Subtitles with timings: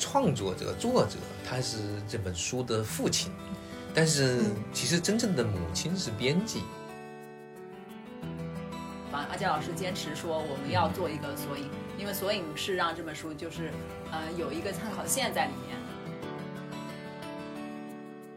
[0.00, 1.76] 创作者、作者，他是
[2.08, 3.30] 这本书的父亲，
[3.94, 4.40] 但是
[4.72, 6.62] 其实真正的母亲是编辑。
[9.12, 11.68] 啊，阿杰老师坚持说我们要做一个索引，
[11.98, 13.70] 因为索引是让这本书就是
[14.10, 15.78] 呃有一个参考线在里面。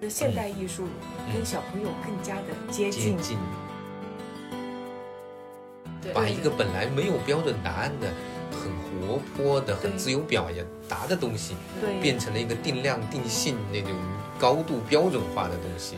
[0.09, 0.86] 现代艺术
[1.32, 3.38] 跟小朋友更加的接接近，
[6.02, 8.14] 对，把一个本来没有标准答案的、很
[9.02, 10.48] 活泼的、很自由表
[10.88, 13.91] 达的东西，对变成了一个定量定性那种
[14.40, 15.98] 高度标准化的东西。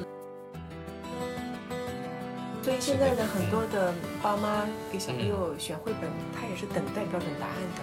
[2.64, 7.82] 所以现在的很多的爸妈给小朋友选绘本，他也是等待标准答案的。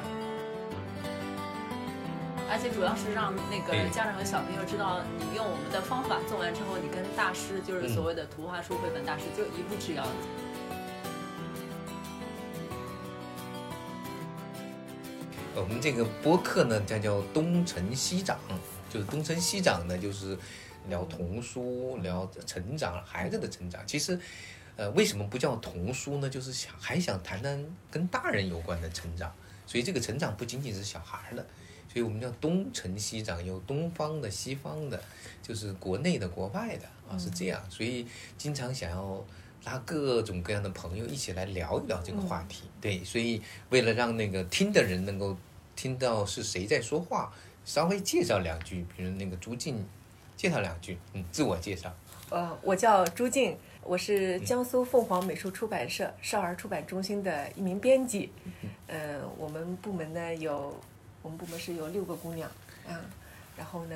[2.50, 10.04] 而且主要是让那个家长和小朋友知道，你用我们的方法做完之后，你跟大师，就是所谓的图画书绘本大师，就一步之遥。
[15.62, 18.36] 我们这个播客呢，叫叫东成西长，
[18.90, 20.36] 就是东成西长呢，就是
[20.88, 23.80] 聊童书，聊成长，孩子的成长。
[23.86, 24.18] 其实，
[24.76, 26.28] 呃，为什么不叫童书呢？
[26.28, 29.32] 就是想还想谈谈跟大人有关的成长。
[29.64, 31.46] 所以这个成长不仅仅是小孩儿的，
[31.90, 35.00] 所以我们叫东成西长，有东方的、西方的，
[35.40, 37.62] 就是国内的、国外的啊，是这样。
[37.70, 38.04] 所以
[38.36, 39.24] 经常想要
[39.64, 42.64] 拉各种各样的朋友一起来聊一聊这个话题。
[42.80, 45.36] 对，所以为了让那个听的人能够
[45.74, 47.32] 听到是谁在说话，
[47.64, 49.84] 稍微介绍两句，比如那个朱静
[50.36, 51.92] 介绍两句，嗯，自我介绍。
[52.30, 58.30] 呃，我叫朱静，我是江苏凤凰美术出版社少儿出版中心的一名编辑。
[58.86, 60.74] 呃，我们部门呢有，
[61.20, 62.48] 我们部门是有六个姑娘，
[62.88, 63.00] 啊，
[63.56, 63.94] 然后呢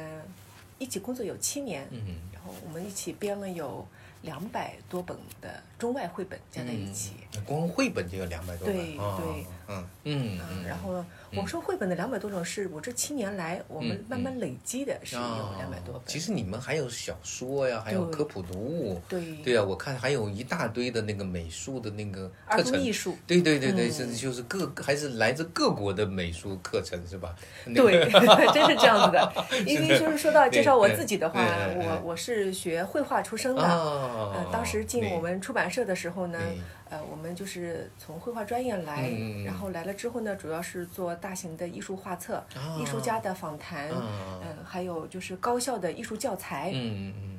[0.79, 1.99] 一起工作有七年，嗯
[2.33, 3.87] 然后我们一起编了有
[4.21, 7.15] 两百多本的中外绘本加在一起。
[7.35, 8.77] 嗯，光绘本就有两百多本。
[8.77, 16.03] 对哦对嗯嗯然后，我们说绘本的两百多种是我这七年来我们嗯慢慢累积的，是有哦两百多本。
[16.07, 19.01] 其实你们还有小说呀，还有科普读物。
[19.09, 22.93] 对对啊，我看还有一大堆的那个美术的那个课程艺。
[22.93, 27.35] 术，对对对对，嗯是就是各还是来自各国的美术课程是吧？
[27.75, 28.09] 对，
[28.55, 29.33] 真是这样子的。
[29.67, 31.41] 因为就是说到介绍我自己的话，
[31.77, 33.63] 我我是学绘画出身的。
[33.63, 42.79] 啊呃，当时进我们出版社的时候呢对，呃，我们就是从绘画专业来，嗯然后来了之后呢，主要是做大型的艺术画册、啊。
[42.81, 44.41] 艺术家的访谈，啊。
[44.43, 46.71] 嗯、还有就是高校的艺术教材。
[46.73, 47.33] 嗯嗯嗯。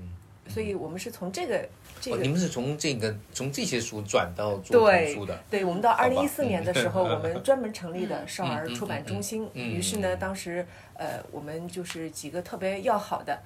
[0.49, 1.67] 所以我们是从这个
[1.99, 9.43] 这个你们是从这个从这些书转到做童书的，对，我们到二零一四年的时候，我们专门成立的 少儿出版中心。
[9.43, 13.37] 嗯嗯于是呢，当时呃，我们就是几个特别要好的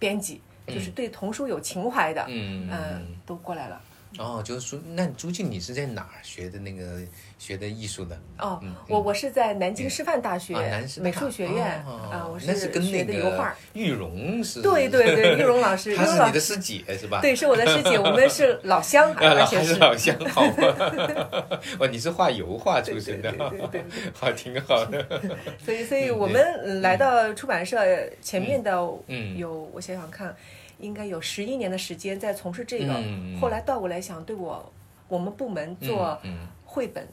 [0.00, 2.68] 编辑，就是对童书有情怀的，嗯。
[2.68, 3.80] 嗯，都过来了。
[4.18, 7.00] 哦，就是说，那朱静你是在哪儿学的那个
[7.38, 8.20] 学的艺术的？
[8.38, 13.54] 哦嗯，我我是在南京师范大学啊，南师美术学院哦啊，我那是跟学那个的油画。
[13.74, 17.20] 玉荣是，对对对，玉荣老师， 玉她荣老师，是你的师姐是吧？
[17.22, 21.60] 对，是我的师姐，我们是老乡， 啊，而且还是老乡， 好吧？
[21.78, 25.06] 哦，你是画油画出身的，对对对对好，挺好的。
[25.64, 27.78] 所以，所以我们呃来到出版社
[28.20, 30.34] 前面的嗯有，我想想看，
[30.78, 32.94] 应该有十一年的时间在从事这个。
[32.94, 34.72] 嗯后来倒过来想，对我
[35.08, 36.20] 我们部门做
[36.64, 37.06] 绘本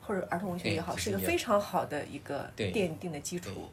[0.00, 3.70] 或者儿童文学也好，是一个非常好的一个奠定的基础。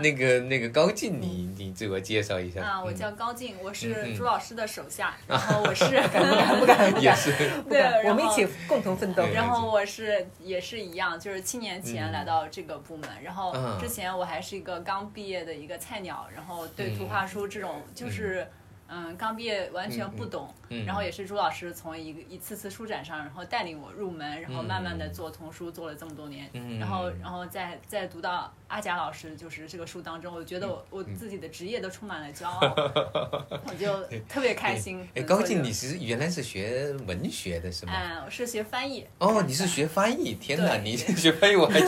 [0.00, 2.62] 那个那个高进，你你自我介绍一下。
[2.62, 2.96] 啊，我嗯。
[2.96, 7.32] 叫高静，我嗯是嗯朱老师的手下，然后我是不敢不敢不敢， 也是，
[7.68, 9.24] 对，我们一起共同奋斗。
[9.32, 13.78] 然后我是也是一样，就是七年前来到这个部门，然后嗯。
[13.80, 18.46] 之前我还是一个刚毕业的一个菜鸟，然后对图画书这种就是。
[18.88, 32.60] 嗯，刚毕业完全不懂，嗯嗯然后也是朱老师从一个一次次书展上，然后带领我入门，然后慢慢的嗯做童书，做了这么多年，嗯然后然后再再读到阿贾老师就是这个书当中，我觉得我我自己的职业都充满了骄傲，
[33.68, 35.06] 我就特别开心。
[35.14, 37.92] 哎，高进，你是原来是学文学的是吗？
[37.94, 39.06] 嗯，我是学翻译。
[39.18, 40.34] 哦，你是学翻译？
[40.34, 41.78] 天哪，你是学翻译，我还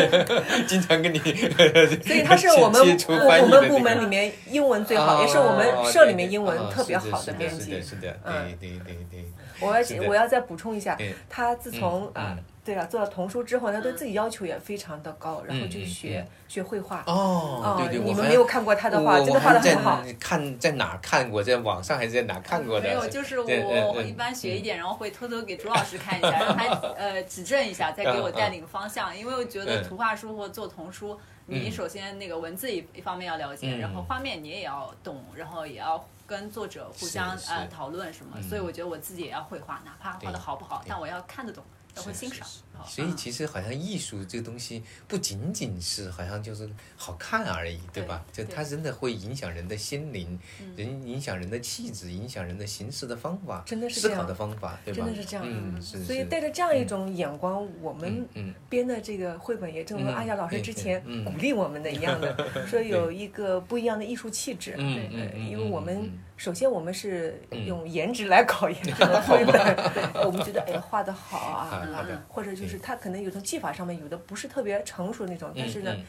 [0.66, 9.24] 经常跟你，所以他是我们接触我们部门里面英文最好，哦也是我们社里面对对英文哦特别好的编辑是的对对对对。
[9.60, 10.96] 我要我要再补充一下，
[11.28, 17.02] 他自从嗯啊嗯，对了，做了童书之后，他对自己要求也非常的高，然后就嗯学学绘画。
[17.08, 20.00] 哦，对对，你们没有看过他的画，真的画的很好。
[20.04, 22.86] 在看在哪看过，在网上还是在哪看过的？
[22.88, 29.16] 没有，就是我一般学一点，然后会偷偷给朱老师看一下，让他呃指正一下，再给我带领方向。
[29.16, 38.36] 因为我觉得嗯图画书或做童书，你首先那个文字一一方面要了解，嗯然后画面你也要懂，然后也要跟作者互相呃讨论什么。
[38.36, 41.64] 嗯所以我觉得我自己也要会画，哪怕画的好不好，但我要看得懂，
[41.96, 42.46] 要会欣赏。
[42.86, 48.24] 所以其实好像艺术这个东西不仅仅是好像就是好看而已，对吧？
[48.32, 50.38] 就它真的会影响人的心灵，
[50.76, 55.04] 人影响人的气质，影响人的行事的方法，思考真的是这样的方法，对吧？
[55.04, 55.44] 真的是这样。
[55.46, 56.04] 嗯，是。
[56.04, 58.26] 所以带着这样一种眼光，我们
[58.68, 62.36] 编的这个绘本也正如嗯阿雅老师之前嗯鼓励我们的一样的，
[62.66, 64.74] 说有一个不一样的艺术气质。
[64.78, 69.76] 嗯对因为我们嗯首先我们是嗯用颜值来考验这个绘本，
[70.24, 76.04] 我们觉得哎呀画的好好啊，或者就是它可能有种技法上面有的不是特别成熟那种，但是呢嗯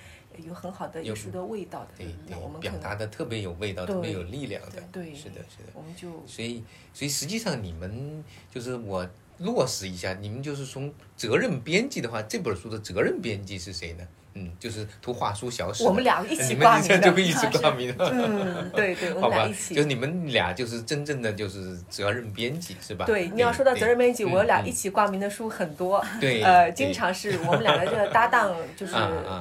[0.46, 5.70] 有很好的艺术的味道的对，对我们，表达的特别有味道，特别有力量的，对是的，是的。
[5.74, 6.64] 我们就所以，
[6.94, 9.08] 所以实际上你们就是我
[9.40, 14.08] 落实一下，你们就是从责任编辑的话，这本书的责任编辑是谁呢？
[14.34, 15.84] 嗯，就是图画书小史。
[15.84, 18.06] 我们俩一起挂名的们这就会一起挂名的。
[18.14, 19.88] 嗯，对对， 我们俩一，起就是。
[19.88, 23.06] 你们俩就是真正的就是责任编辑是吧？
[23.06, 26.04] 对，你要说到责任编辑，我俩嗯一起挂名的书很多。
[26.22, 28.94] 对，呃，经常是我们俩的这个搭档，就是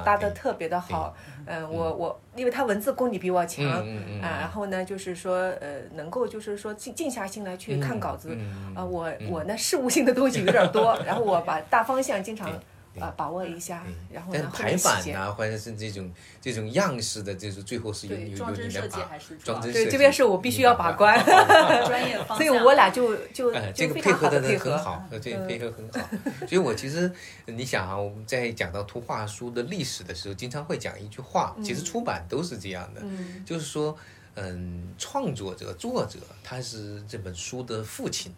[0.03, 1.15] 搭的特别的好。
[1.45, 8.29] 嗯，我我因为他文字功底比我强，嗯啊，然后呢，就是说呃，能够就是说静静下心来去看稿子。
[8.31, 12.47] 嗯啊，我嗯我呢事务性的东西有点多，然后我把大方向经常
[12.93, 15.19] 对啊把握一下，然后但排版呐。
[15.19, 21.17] 啊，或者是这种这种样式的，就是最后是有对有装帧设计有你的把装帧设计这边是我必须要把关，
[21.85, 22.37] 专业方向。
[22.37, 24.39] 所以我俩就就哎，这个配合的。
[24.59, 26.09] 很好，呃这个配合很好。
[26.47, 27.11] 所以我其实
[27.45, 33.95] 你想啊，我们在讲到图画书的历史的时候，经常会讲一句话，其实出版都是这样的，嗯就是说，
[34.35, 38.33] 嗯，创作者、作者他是这本书的父亲，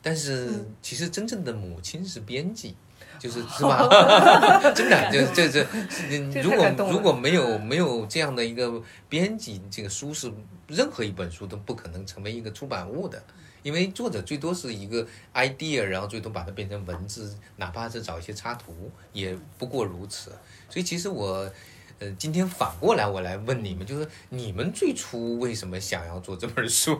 [0.00, 2.76] 但是嗯其实真正的母亲是编辑。
[3.18, 3.86] 就是是吧？
[4.74, 5.66] 真的，就这这，
[6.10, 10.32] 嗯 这如果如果没有没有这样的一个编辑，这个书是
[10.66, 13.22] 任何一本书都不可能成为一个出版物的。
[13.64, 15.04] 因为作者最多是一个
[15.34, 20.30] idea，然后最多把它变成文字，哪怕是找一些插图，也不过如此。
[20.70, 21.50] 所以其实我，
[21.98, 26.96] 呃，今天反过来我来问你们，就是你们最初为什么想要做这本书？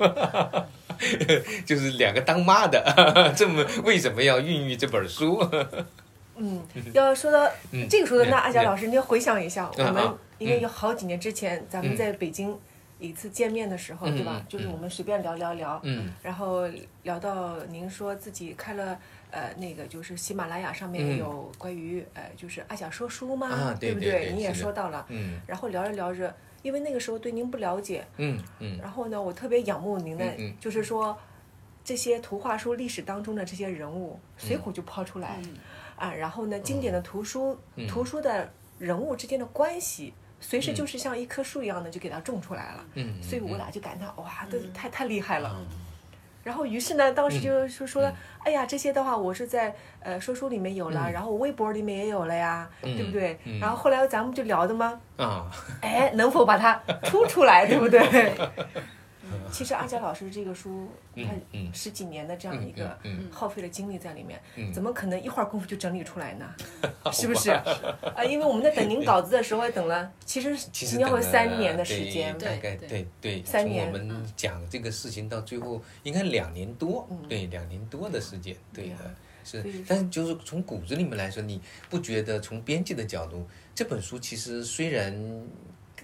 [1.64, 5.38] 就是两个当妈的，这么为什么要孕育这本书？
[6.38, 6.62] 嗯，
[6.94, 10.06] 要说到嗯这个时候，那嗯阿佳老师，你要回想一下，我们嗯。
[10.06, 11.96] 啊因为有好几年之前，咱们嗯。
[11.96, 12.56] 在北京
[13.00, 14.44] 一次见面的时候，嗯对吧嗯？
[14.48, 16.12] 就是我们随便聊聊聊，嗯。
[16.22, 16.62] 然后
[17.02, 18.96] 聊到您说自己开了
[19.32, 21.18] 呃那个就是喜马拉雅上面嗯。
[21.18, 25.40] 有关于呃就是阿甲说书嘛，啊对不对对你也说到了，嗯。
[25.44, 26.32] 然后聊着聊着，
[26.62, 28.78] 因为那个时候对您不了解，嗯嗯。
[28.80, 30.54] 然后呢，我特别仰慕您的，嗯嗯。
[30.60, 31.18] 就是说
[31.82, 35.54] 这些图画书历史当中的这些人物，随口就抛出来、嗯
[35.98, 36.12] 啊。
[36.14, 42.84] 然后呢，经典的图书、嗯图书的人物之间的关系，随时就是像一棵树一样的就给它种出来了。
[42.94, 45.54] 嗯，所以我俩就感叹，哇，这嗯太太厉害了。
[45.58, 45.66] 嗯
[46.44, 48.10] 然后于是呢，当时就是说
[48.42, 53.38] 哎呀，这些的话我是在呃说书里面有了，嗯然后微博里面也有了呀，嗯对不对？
[53.44, 55.50] 嗯然后后来咱们就聊的吗，啊，
[55.82, 58.00] 哎，能否把它出出来，对不对？
[59.50, 62.98] 其实阿佳老师这个书，嗯他嗯十几年的这样一个
[63.30, 66.46] 耗费的精力在里面，嗯怎么可能一会儿功夫就整理出来呢？
[67.12, 67.50] 是不是？
[67.50, 72.36] 啊，因为我们在等您稿子的时候也等了，其实其实应该会等了三年的时间。
[72.38, 78.96] 对大概对对对，三年从我们讲这个事情到最后，应该两年多，嗯对，两年多的时间，对的。
[79.44, 81.58] 是但是就是从骨子里面来说，你
[81.88, 85.10] 不觉得从编辑的角度，这本书其实虽然，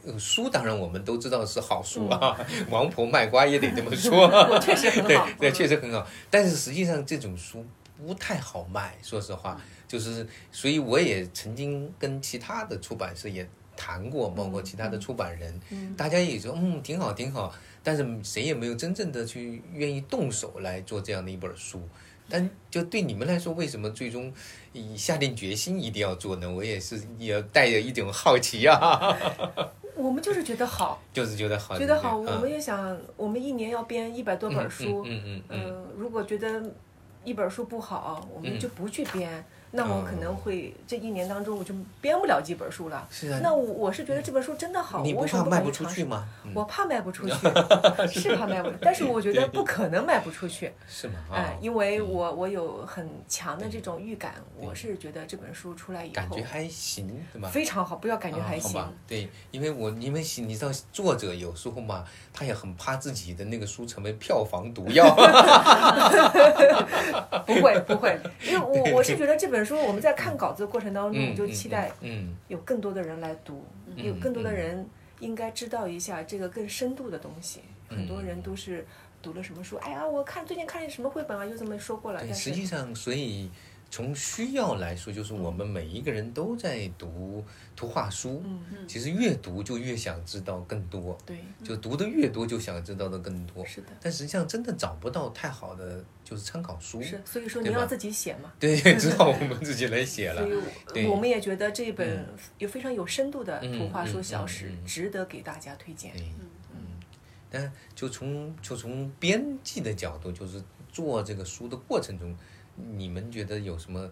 [0.06, 2.36] 呃，书当然我们都知道是好书啊，
[2.70, 4.28] 王婆卖瓜也得这么说，
[4.60, 5.28] 确实很对好。
[5.38, 6.06] 对，嗯确实很好。
[6.30, 7.64] 但是实际上这种书
[8.06, 17.52] 不太好卖，说实话，就是所以我也曾经跟其他的出版社也谈过，包括其他的出版人，嗯大家也说嗯挺好挺好，
[17.82, 21.80] 但是谁也没有真正的去愿意动手来做这样的一本书。
[22.26, 24.32] 但就对你们来说，为什么最终
[24.72, 26.50] 以下定决心一定要做呢？
[26.50, 29.14] 我也是也带着一种好奇啊，
[29.96, 36.62] 我们就是觉得好，就是觉得好，觉得好，我们也想，我们一年要编一百多本书，嗯嗯嗯如果觉得
[37.24, 39.44] 一本书不好，我们就不去编。
[39.76, 43.06] 那我可能会这一年当中我就编不了几本书了。
[43.10, 45.70] 是啊那我我是觉得这本书真的好，你不我为什么怕卖不？
[45.70, 46.26] 出去吗？
[46.44, 47.34] 嗯我怕卖不出去，
[48.08, 51.14] 是怕卖不出去，但是我觉得不可能卖不出去， 是吗？
[51.30, 57.48] 啊哎，，因为我我有很强的这种预感，我是觉得这本书出来以后感觉还行，对吧？
[57.48, 65.04] 非常好，不要感觉还行，对，因为我因为你知道作者有时候嘛，他也很怕自己的那个书成为票房毒药。
[67.46, 74.86] 不会不会，因为我我是觉得这本书我们在看稿子的过程当中，就期待嗯，有更多的人来读，嗯有更多的人
[75.20, 77.60] 应该知道一下这个更深度的东西。
[77.90, 78.84] 嗯很多人都是
[79.22, 83.48] 读了什么书，哎呀，我看最近看什么绘本啊，又这么说过了，对，但实际上，所以
[83.90, 87.44] 从需要来说，就是我们每一个人都在读
[87.76, 93.64] 图画书，嗯，其实越读就越想知道更多，对，就读的越多就想知道的更多。
[93.64, 98.52] 是的，但实际上真的找不到太好的就是参考书，是，所以说你要自己写嘛。
[98.58, 100.60] 对， 只好我们自己来写了所。
[100.92, 102.26] 对以我们也觉得这本
[102.58, 106.12] 有非常有深度的图画书嗯嗯小史嗯嗯值得给大家推荐。
[106.16, 106.26] 对，
[106.72, 106.78] 嗯，
[107.48, 110.60] 但就从就从编辑的角度，就是
[110.90, 112.34] 做这个书的过程中，
[112.76, 114.08] 你们觉得有什么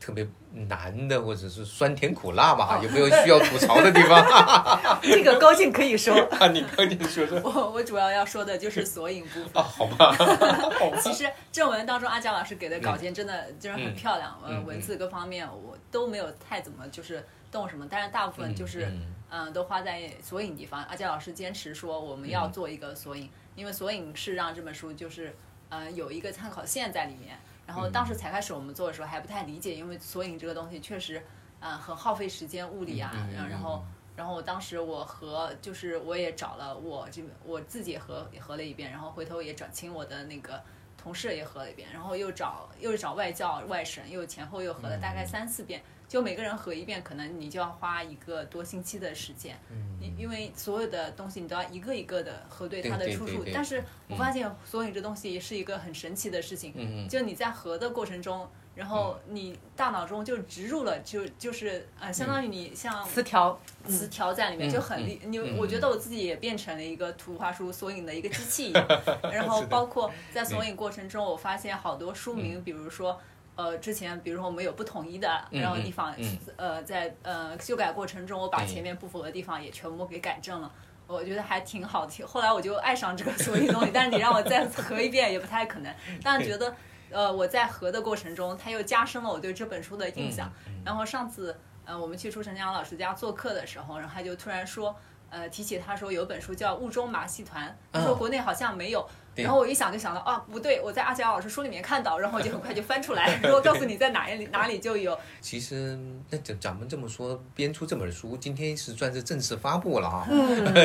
[0.00, 0.26] 特别
[0.68, 2.80] 难的，或者是酸甜苦辣吧？
[2.82, 4.24] 有没有需要吐槽的地方？
[5.02, 9.44] 这个高兴可以说， 啊，你高兴说说我我主要要说的就是索引部分。
[9.54, 10.16] 啊，好吧，
[11.02, 20.82] 其实正文当中，阿佳老师给的稿件真的就是很嗯漂亮，嗯呃，文字各方面我都没有太怎么就是动什么，但是大部分就是嗯嗯、都花在索引地方。
[20.84, 25.34] 阿佳老师坚持说我们嗯要做一个索引，因为索引是让这本书就是
[25.70, 27.36] 呃有一个参考线在里面。
[27.68, 31.22] 然后当时才开始我们做的时候还不太理解，因为索引这个东西确实
[31.60, 33.12] 嗯、很耗费时间物力啊，
[33.48, 33.84] 然后。
[34.18, 40.60] 然后我当时我和就是我也找了我这我自己也合也合了一遍，然后回头也找请我的那个
[41.00, 49.56] 同事也合了一遍，然后又找又找外教外审，又前后又合了大概三四遍，就每个人合一遍，可能你就要花一个多星期的时间，
[50.00, 53.44] 因因为所有的东西你都要一个一个的核对它的出处。
[53.52, 57.08] 但是我发现索引这东西是一个很神奇的事情，嗯嗯。
[57.08, 58.48] 就你在合的过程中。
[58.74, 68.86] 然后你大脑中就植入了，就就是呃，相当于你像词条，词条在里面嗯就很厉，你嗯我觉得我自己也变成了一个图画书索引的一个机器一样。
[69.34, 73.20] 然后包括在索引过程中，我发现好多书名，比如说。
[73.58, 80.70] 呃，之前比如说我们有不统一的，嗯然后地方嗯，呃，在呃修改过程中，我把前面不符合的地方也全部给改正了，
[81.08, 82.24] 我觉得还挺好听。
[82.24, 85.92] 后来我就爱上这个所以东西， 但是你让我再合一遍也不太可能。
[86.22, 86.72] 但是觉得，
[87.10, 90.48] 呃，我在合的过程中，它又加深了我对这本书的印象。
[90.84, 94.94] 然后上次，呃，我们去朱晨江老师家做客的时候，然后他就突然说，
[95.30, 99.00] 呃，提起他说有本书叫《雾中马戏团》，他说嗯国内好像没有。
[99.02, 105.18] 对然后我一想就想到啊，不对，我在阿佳老师书里面看到，然后我就很快就翻出来， 然后告诉你在哪里 哪里就有。
[105.40, 105.98] 其实
[106.30, 110.26] 那咱咱们这么说，编出这本书，今天是算是正式发布了啊。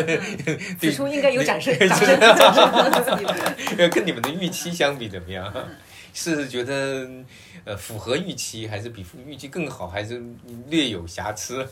[0.79, 3.89] 此书应该有掌声，对掌声，掌声。
[3.89, 5.53] 跟你们的预期相比怎么样？
[6.15, 7.09] 是觉得
[7.65, 10.21] 呃符合预期，还是比预期更好，还是
[10.67, 11.67] 略有瑕疵？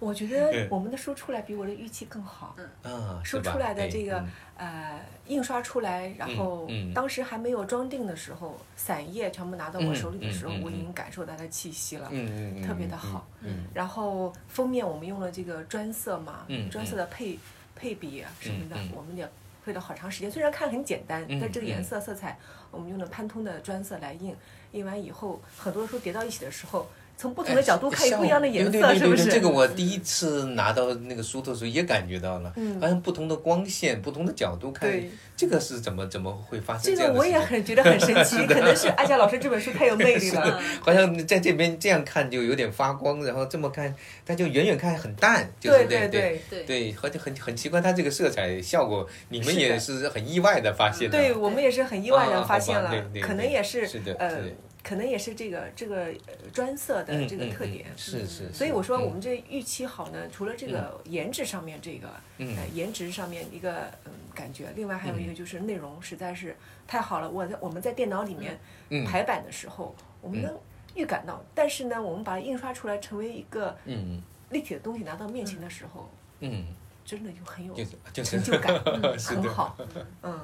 [0.00, 2.56] 我觉得我们的书出来比我的预期更好。
[2.82, 3.42] 啊，是吧？
[3.44, 4.28] 书出来的这个嗯。
[4.56, 12.08] 呃印刷出来，然后嗯当时还没有装订的时候，散页全部拿到我手里的时候嗯嗯嗯，我已经感受到它的气息了。
[12.10, 13.26] 嗯嗯嗯，特别的好。
[13.40, 13.64] 嗯。
[13.72, 17.38] 然后封面我们用了这个专色嘛嗯，专色的配
[17.76, 19.26] 配比啊什么的嗯嗯，我们也
[19.64, 20.30] 配了好长时间。
[20.30, 22.36] 虽然看很简单，嗯但这个颜色色彩
[22.70, 24.34] 我们用了潘通的专色来印，
[24.72, 26.86] 印完以后很多书叠到一起的时候，
[27.20, 29.24] 从不同的角度看有不一样的颜色，对对对是不是？
[29.24, 34.90] 对这个我第一次拿到那个书的时候也感觉到了，嗯发现不同的光线、不同的角度看，
[35.36, 37.18] 这个是怎么怎么会发生这个样的？
[37.20, 40.58] 我也很觉得很神奇， 可能是阿佳老师这本书太有魅力了。
[40.80, 51.18] 好像在这边这样看就有点发光，然后这么看，它就远远看很淡，就是对对对对对，而且很很奇怪，它这个色彩效果，你们也是很意外的发现的。
[51.18, 57.86] 对我们也是很意外的啊发现了可能也是是的呃对，可能也是这个这个呃专色的嗯这个特点。
[57.96, 58.52] 是是。
[58.52, 59.04] 所以我说嗯。
[59.04, 62.08] 我们这预期好呢，除了这个颜值上面这个，
[62.38, 62.56] 嗯。
[62.56, 66.56] 呃，颜值上面一个嗯感觉，另外还有一个就是内容实在是
[66.86, 67.30] 太好了。
[67.30, 68.58] 我在我们在电脑里面
[68.88, 69.04] 嗯。
[69.04, 70.58] 排版的时候，我们能
[70.94, 76.10] 预感到，但是呢，我们把它印刷出来成为一个嗯立体的东西拿到面前的时候，
[76.40, 76.64] 嗯，
[77.04, 77.74] 真的就很有
[78.12, 79.76] 成就感， 嗯很好，
[80.22, 80.40] 嗯。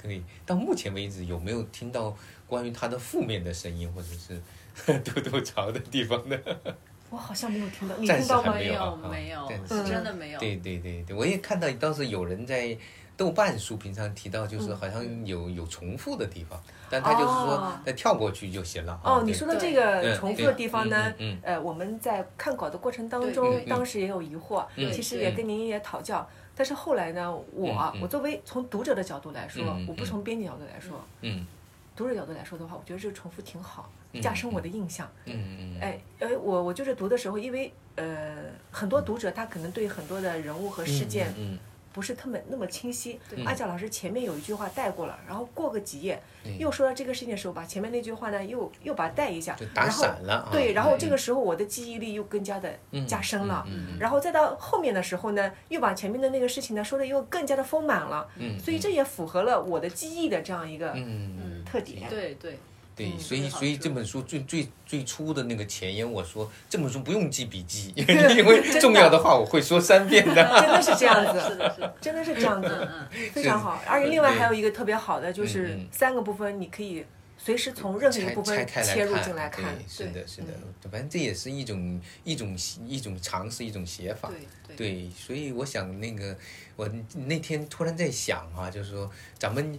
[0.00, 0.22] 可以。
[0.46, 4.40] 到目前为止，有没有听到关于他的负面的声音，或者是
[5.02, 6.36] 吐吐槽的地方呢？
[7.10, 8.52] 我好像没有听到，你暂时听到吗？
[8.54, 10.38] 没有还没有啊没有但，是是真的没有。
[10.38, 12.76] 对对对对，我也看到倒是有人在
[13.16, 19.00] 豆瓣书评上提到，就是好像有有重复的地方，但他就是说哦再跳过去就行了。
[19.02, 21.12] 哦，你说的这个嗯重复的地方呢
[21.42, 31.46] 呃，我们在看稿的过程当中，当时也有疑惑，嗯其实也跟您也讨教，但是后来呢，我我作为从读者的角度来说我不从编辑角度来说，嗯。
[31.94, 35.08] 读者角度来说的话，我觉得这个重复挺好，嗯加深我的印象。
[35.24, 35.34] 嗯。
[35.60, 38.36] 嗯哎，哎，我我就是读的时候，因为呃，
[38.72, 41.58] 很多读者他可能对很多的人物和事件嗯
[41.92, 43.18] 不是特别那么清晰。
[43.28, 43.44] 对。
[43.44, 46.56] 阿娇老师前面有一句话带过了，然后过个几页对。
[46.58, 49.54] 又说到这个事情的时候，把前面那句话呢又又把它带一下。
[49.54, 50.48] 就，打然后散了啊。
[50.52, 53.66] 对，然后嗯这个时候我的记忆力又更加的嗯加深了。
[53.98, 61.64] 然后再到后面的时候呢，又把前面的那个事情呢说的又更加的丰满了，嗯，所以这也符合了我的记忆的这样一个嗯。
[61.64, 62.08] 特点。
[62.08, 62.58] 对对，
[62.98, 70.34] 对，嗯所以所以这本书最最最初的那个前言，我说这本书不用记笔记， 因为重要的话我会说三遍的。
[70.34, 73.80] 真的是这样子，是的，是的，真的是这样子，嗯非常好。
[73.86, 77.04] 而且另外还有一个特别好的，就嗯是嗯三个部分，你可以
[77.38, 79.64] 随时从任何一个部分拆开来切入进来看。
[79.76, 80.48] 对，是的，是的，
[80.90, 84.28] 反正这也是一种一种一种尝试，一种写法。
[84.28, 86.36] 对对对，所以我想那个，
[86.74, 89.78] 我那天突然在想啊，就是说咱们。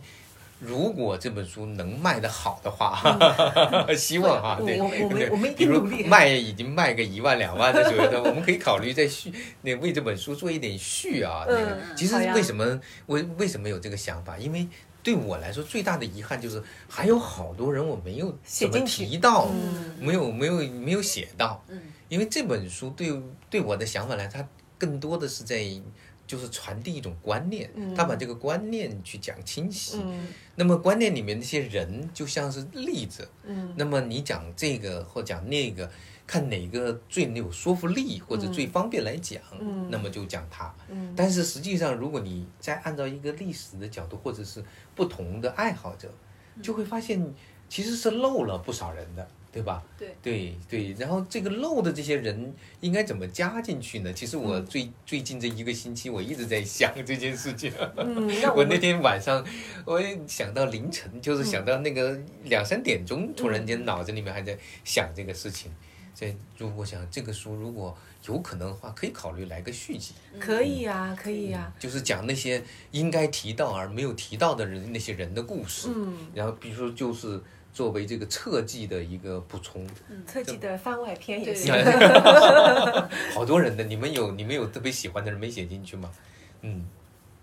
[0.59, 3.17] 如果这本书能卖得好的话，
[3.97, 11.45] 希望哈，对，我我我们对我们一比如定努力卖已经卖个一万两万的时候，那 我们可以考虑再续，那为这本书做一点续啊。
[11.47, 14.37] 那个嗯其实为什么为为什么有这个想法？
[14.37, 14.67] 因为
[15.01, 21.63] 对我来说最大的遗憾就是还有好多人我没有怎么提到，嗯没有没有没有写到。
[21.69, 23.13] 嗯因为这本书对
[23.51, 24.43] 对我的想法来，它
[24.79, 25.63] 更多的是在
[26.29, 27.95] 就是传递一种观念，嗯。
[27.95, 29.97] 他把这个观念去讲清晰。
[29.99, 30.27] 嗯。
[30.53, 33.73] 那么观念里面那些人就像是例子，嗯。
[33.75, 35.89] 那么你讲这个或讲那个，
[36.27, 39.89] 看哪个最有说服力或者最方便来讲，嗯。
[39.89, 40.71] 那么就讲它。
[40.87, 41.11] 嗯。
[41.15, 46.13] 但是实际上，如果你再按照一个历史的角度，或者是不同的爱好者，
[46.61, 47.33] 就会发现
[47.67, 49.83] 其实是漏了不少人的，对吧？
[49.97, 54.13] 对对对，然后这个漏的这些人应该怎么加进去呢？
[54.13, 57.71] 其实我最、最近这一个星期，我一直在想这件事情。
[57.97, 59.43] 嗯，那 我那天晚上，
[59.85, 65.71] 我也想到凌晨，就是想到那个两三点钟，突然间脑子里面还在想这个事情。
[66.15, 67.95] 所以，如果想这个书如果
[68.27, 71.71] 有可能的话，可以考虑来个续集，可以呀，可以呀。
[71.79, 75.87] 就是讲那些应该提到而没有提到的人那些人的故事。
[75.95, 77.41] 嗯，然后，比如说就是
[77.73, 79.85] 作为这个侧记的一个补充。
[80.25, 81.73] 侧记的番外篇也对行。
[83.33, 86.09] 好多人的，你们有你们有特别喜欢的人没写进去吗？
[86.61, 86.85] 嗯，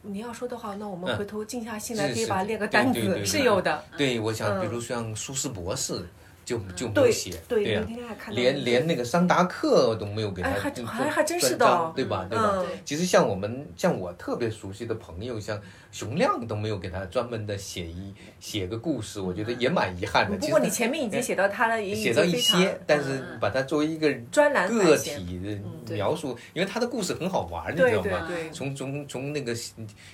[0.02, 3.82] 你要说的话，那我们嗯回头静下心来，可以把它列个单子，是有的。
[3.96, 6.06] 对，我想嗯比如像苏轼博士
[6.46, 7.84] 就就没有对写，对，呀、
[8.30, 12.24] 连连那个桑达克都没有给他哎还就做还还真是专的对吧？
[12.30, 12.52] 对吧？
[12.58, 15.60] 嗯其实像我们像我特别熟悉的朋友，像
[15.90, 20.36] 熊亮都没有给他专门的写一写个故事，我觉得也蛮遗憾的。
[20.38, 25.40] 不过其实你前面已经写到他了，写到一些，但是把它作为一个专栏个体
[25.84, 28.26] 的描述，因为他的故事很好玩，你知道吗？
[28.28, 29.52] 对对，从从从那个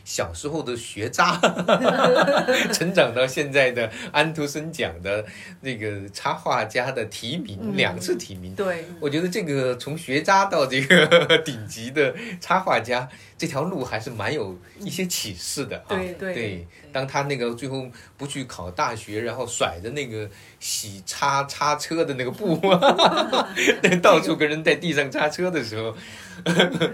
[0.03, 1.39] 小时候的学渣
[2.73, 5.23] 成长到现在的安徒生奖的
[5.61, 7.77] 那个插画家的提名，嗯。
[7.77, 8.55] 两次提名。
[8.55, 15.89] 对，我觉得这个从学渣到这个 顶级的插画家这条路还是蛮有一些启示的啊。
[15.89, 20.31] 对对对，当他那个最后不去考大学，然后甩着那个
[20.61, 22.57] 洗擦擦车的那个布，
[24.01, 25.93] 到处跟人在地上擦车的时候，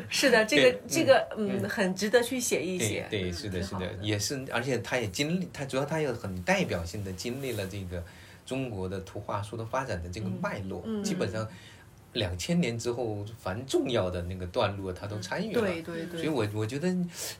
[0.08, 3.06] 是的，这个这个嗯嗯，很值得去写一写。
[3.10, 8.02] 对，是的，是的，也是，而且他也经历，他主要他有很代表性的经历了这个
[8.48, 11.46] 中国的图画书的发展的这个脉络，嗯基本上
[12.14, 15.60] 两千年之后，凡重要的那个段落他都参与了。
[15.60, 16.88] 对对对，所以我我觉得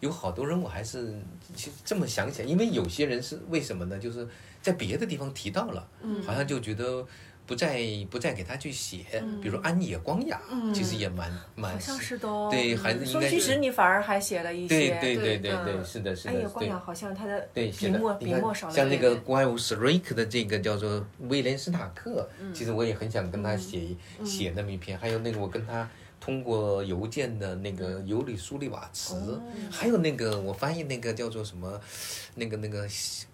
[0.01, 1.19] 有好多人，我还是
[1.55, 3.99] 其实这么想起来，因为有些人是为什么呢？
[3.99, 4.29] 就是
[4.61, 7.07] 在别的地方提到了，嗯好像就觉得
[7.49, 7.81] 不再
[8.11, 8.99] 不再给他去写，
[9.43, 12.49] 比如安野光雅，嗯其实也蛮蛮好像是的哦。
[12.53, 15.01] 对，还是应该其实你反而还写了一对些。
[15.01, 16.79] 对对对对对，嗯是的，是的，安野，光雅。
[16.79, 25.89] 好像他的笔墨，笔墨少了像那个怪物史瑞克的这个叫做威廉斯塔克，嗯其实我也很想跟他写一、写那么一篇，还有那个我跟他
[26.21, 31.81] 通过邮件的那个尤里苏利瓦茨，哦还有那个我翻译那个叫做什么，
[32.35, 32.87] 那个那个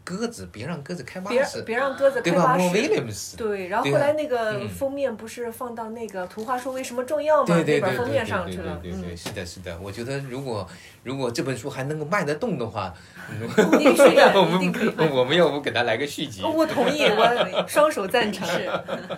[0.04, 2.20] 鸽子，别让鸽子开巴别士，别让鸽子？
[2.20, 2.88] 开巴莫威士。
[2.88, 7.46] 廉姆斯，对，然后后来那个嗯封面不是放到那个图画书为什么重要吗？
[7.46, 8.78] 对对对对那本封面对对对上去了。
[8.82, 9.78] 对对，嗯，是的，是的。
[9.82, 10.68] 我觉得如果
[11.02, 12.94] 如果这本书还能够卖得动的话，
[13.40, 14.90] 我一定可以。
[14.90, 16.42] 们我们要不给他来个续集？
[16.42, 18.46] 我同意，我双手赞成，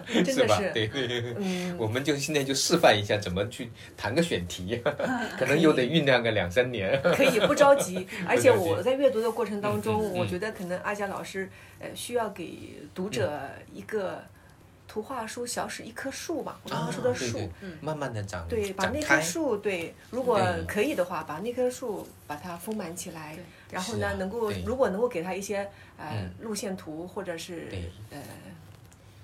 [0.08, 0.56] 是 真的吧？
[0.58, 0.70] 是。
[0.72, 1.34] 对对对。
[1.38, 4.80] 嗯，我们就现在就示范一下怎么去谈个选题，
[5.38, 7.00] 可能又得酝酿个两三年。
[7.16, 11.48] 可以不着急，而且我在阅读的过程当嗯中，嗯我觉得可能阿佳老师
[11.80, 13.40] 呃需要给读者
[13.72, 14.22] 一个
[14.88, 19.20] 图画书小史一棵树嘛，我刚刚说的树啊对对，慢慢的长对，把那棵。
[19.20, 23.36] 树对，如果可以的话，把那棵树把它丰满起来，
[23.70, 25.58] 然后呢能够如果能够给他一些
[25.98, 26.30] 呃嗯。
[26.40, 28.18] 路线图或者是对呃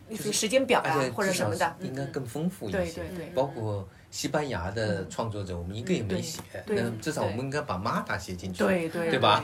[0.09, 2.79] 类似于就是时间表啊或者什么的，应该更丰富一些。
[2.79, 9.41] 对对对，包括西班牙的创作者，我们一个也没写，那至少我们应该把马达写进去，对对对吧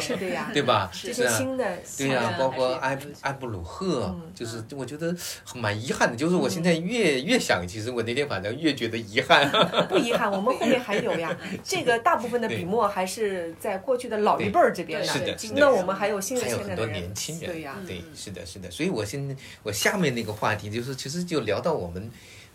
[0.00, 0.88] 是的呀，对吧？
[0.94, 5.14] 是这是新的对呀、包括埃埃布鲁赫，嗯就是我觉得
[5.56, 6.16] 蛮遗憾的。
[6.16, 9.50] 就是我现在越、越想，其实我那天晚上越觉得遗憾。
[9.90, 11.36] 不遗憾，我们后面还有呀。
[11.64, 15.36] 这个大部分的笔墨还是在过去的老一辈儿这边的，的。
[15.56, 18.70] 那我们还有新的还有很多年轻人，对呀，对，是的，是的。
[18.70, 22.08] 所以我现在我下面那个话题就是，其实就聊到我们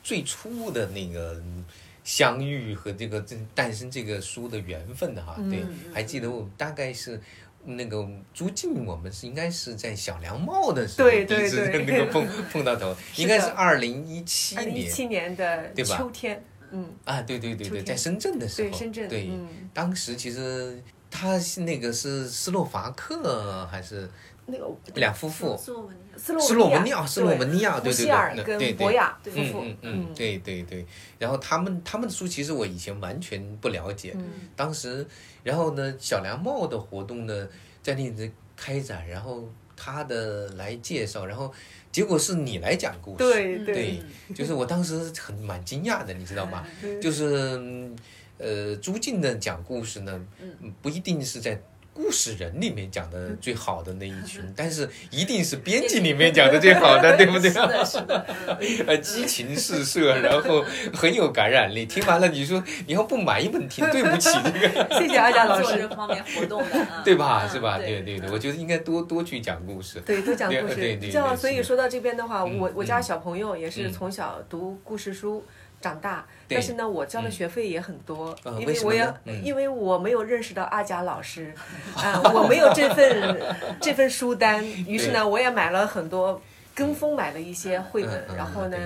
[0.03, 1.65] 最初的那个嗯
[2.03, 5.35] 相遇和这个这诞生这个书的缘分的哈。
[5.49, 7.19] 对嗯，还记得我大概是。
[7.63, 11.85] 那个朱静，我们是应该是在小凉帽的时候对对第一次对。
[11.85, 15.95] 那个碰碰到头， 应该是的二零一七年一年七年的对吧？
[15.95, 24.09] 秋天，嗯，啊，对对对对，在深圳的时候，对深圳，对，嗯，当时其实他是那个是斯洛伐克还是
[24.47, 28.67] 那个两夫妇，斯洛文尼亚斯洛斯洛文尼亚，斯洛文尼亚，对对对，对对。
[28.67, 29.61] 跟博雅夫嗯妇。
[29.61, 30.85] 嗯，嗯，对对对。
[31.17, 34.27] 然后他们他们的书其实我以前完全不了解，嗯。
[34.55, 35.05] 当时
[35.43, 37.47] 然后呢小梁帽的活动呢
[37.83, 41.53] 在那里开展，然后他的来介绍，然后
[41.91, 44.01] 结果是你来讲故事，对对，
[44.35, 46.65] 就是我当时很蛮惊讶的，你知道吗？
[47.01, 47.95] 就是嗯
[48.37, 50.73] 呃朱静的讲故事呢，嗯。
[50.81, 51.61] 不一定是在。
[51.93, 57.49] 故事人里面讲的最好的那一群， 但是一定是编辑里面讲的最好的， 对不对？
[57.51, 58.25] 是的，是的，
[58.87, 61.85] 呃，激情四射，然后很有感染力。
[61.85, 67.43] 听完了，你说你要不买一本，挺对不起这个，谢谢阿佳老师做这，方面活动的，嗯对吧？
[67.45, 67.77] 嗯是吧？
[67.77, 69.99] 对对对对，我觉得应该多多去讲故事。
[70.01, 70.75] 对，多讲故事。
[70.75, 75.43] 对对对所以说到这边的话，嗯我我家嗯小朋友也是嗯从小读故事书
[75.81, 79.13] 长大，但是呢，我交的学费也很多，嗯因为我也
[79.43, 81.53] 因为我没有认识到阿贾老师，
[81.97, 83.41] 啊，我没有这份
[83.81, 86.41] 这份书单，于是呢，我也买了很多。
[86.73, 88.77] 跟风买了一些绘本然后呢，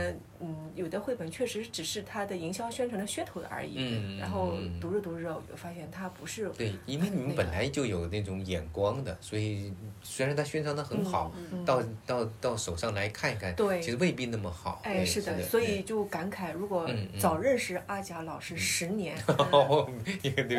[0.41, 3.75] 嗯，有的绘本确实只是它的营销宣传的噱头而已。
[3.77, 11.33] 嗯然后嗯读着读着，我就发现它不是对，因为你们本来就有那种眼光的，所以虽然它宣传的很好，
[11.65, 14.81] 到到到手上来看一看，对其实未必那么好。
[14.83, 19.15] 哎，对是的，所以就感慨，如果早认识阿贾老师十年，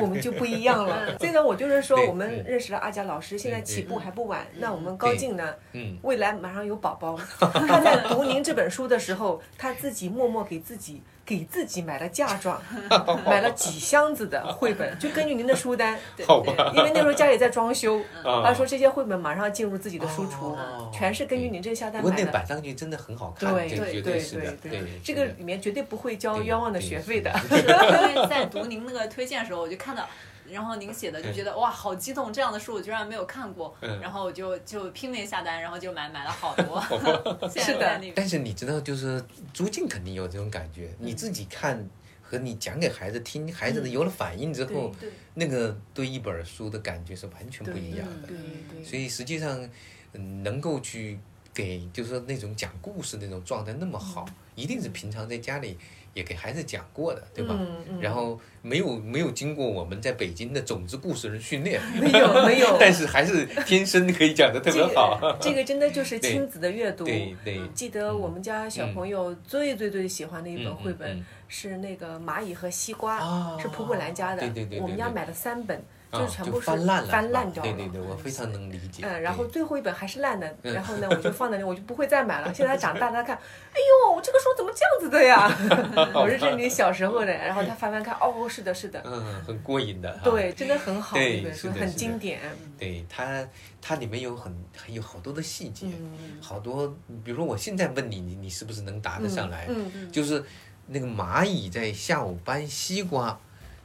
[0.00, 1.16] 我们就不一样了。
[1.18, 4.46] 所以呢，我就是说，我们嗯认识了阿贾老师，现在起步还不晚。
[4.58, 7.18] 那我们高对静呢，嗯，未来马上有宝宝。
[7.38, 12.60] 他在读您这本书的时候，他自己默默给自己给自己买了嫁妆，
[13.26, 15.98] 买了几箱子的绘本，就根据您的书单。
[16.26, 22.32] 好吧，因为那时候家里在装修，啊他说这些绘本马上进入自己的书橱哦，全是根据您这个下单不过那买的。
[22.32, 27.32] 摆上去真的很好看，对这绝对是的，对对，这个里面绝对不会交冤枉的学费的。
[27.50, 30.06] 因为在读您那个推荐的时候，我就看到。
[30.50, 32.32] 然后您写的就觉得哇，好激动！
[32.32, 34.00] 这样的书我居然没有看过，嗯。
[34.00, 36.80] 然后我就就拼命下单，然后就买买了好多。
[37.48, 38.00] 是的。
[38.14, 41.06] 但是你知道，就是朱静肯定有这种感觉，嗯。
[41.06, 41.88] 你自己看
[42.22, 48.28] 和你讲给孩子听，孩子的有了反应之后，对那个对一本书的感觉是完全不一样的。
[48.28, 48.36] 对
[48.70, 49.68] 对所以实际上，
[50.12, 51.18] 嗯，能够去
[51.54, 55.78] 给就是说那种讲故事那种状态那么好，一定是平常在家里
[56.16, 57.54] 也给孩子讲过的，对吧？
[57.60, 65.18] 嗯嗯然后没有没有经过我们在北京的种子故事人训练，没 有没有， 但是还是天生可以讲的特别这好。
[65.20, 67.04] 个这个真的就是亲子的阅读。
[67.04, 74.40] 对对，记得我们家小朋友最最最喜欢的一本绘本是那个蚂蚁和西瓜，啊是蒲蒲兰家的。
[74.40, 77.72] 对对对对对我们家买了三本，啊就是全部是翻烂了，翻烂掉了。
[77.72, 79.02] 对对对，我非常能理解。
[79.04, 82.52] 嗯，然后最后一本还是烂的，嗯然后呢，我就放在那，我就不会再买了。
[82.54, 85.46] 现在他长大了，他看，哎呦，我这个书怎么这样子的呀？
[86.14, 90.18] 我是这是你小时候的，然后他翻翻看，哦，是的，是的，嗯，很过瘾的。
[90.22, 92.40] 对，真的很好，对很经典。
[92.78, 93.44] 对它，
[93.80, 96.86] 它里面有很还有好多的细节，嗯好多，
[97.24, 99.66] 比如说我现在问你，你你是不是能答得上来？
[99.68, 100.42] 嗯嗯就是
[100.86, 103.38] 那个蚂蚁在下午搬西瓜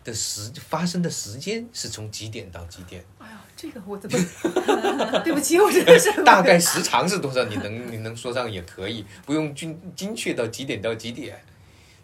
[0.04, 3.04] 的时发生的时间是从几点到几点？
[3.20, 4.18] 哎呀，这个我怎么？
[5.24, 7.44] 对不起，我真的是 大概时长是多少？
[7.46, 11.40] 你能你能说上也可以，不用精精确到几点到几点，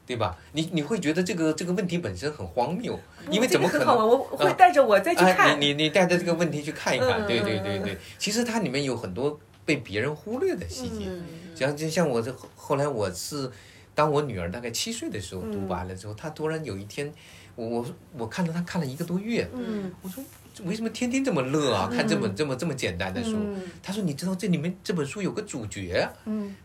[0.05, 0.37] 对吧？
[0.53, 2.99] 你你会觉得这个这个问题本身很荒谬，
[3.31, 3.81] 因为怎么可能？
[3.81, 4.19] 这个很好玩？
[4.19, 5.59] 我会啊带着我再去啊，看。
[5.59, 11.23] 你你你带着这个问题去看一看，嗯对对对对，其实它里面有很多被别人忽略的细节，嗯
[11.55, 13.49] 像就像我这后后来我是，
[13.95, 17.11] 当我女儿大概七岁的时候读嗯完了之后，她突然有一天，
[17.57, 17.85] 我我
[18.19, 20.23] 我看到他看了一个多月，嗯我说
[20.63, 21.89] 为什么天天这么乐啊？
[21.91, 26.07] 看这本这么这么简单的书，嗯她说你知道这里面这本书有个主角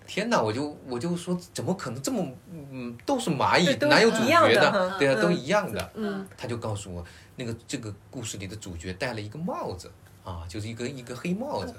[0.07, 0.41] 天哪！
[0.41, 2.27] 我就我就说怎么可能这么
[2.71, 5.91] 嗯都是蚂蚁哪有主角呢对啊，嗯都一样的。
[5.95, 7.05] 嗯他就告诉我，
[7.37, 9.91] 那个这个故事里的主角戴了一个帽子，
[10.25, 11.75] 啊，就是一个一个黑帽子，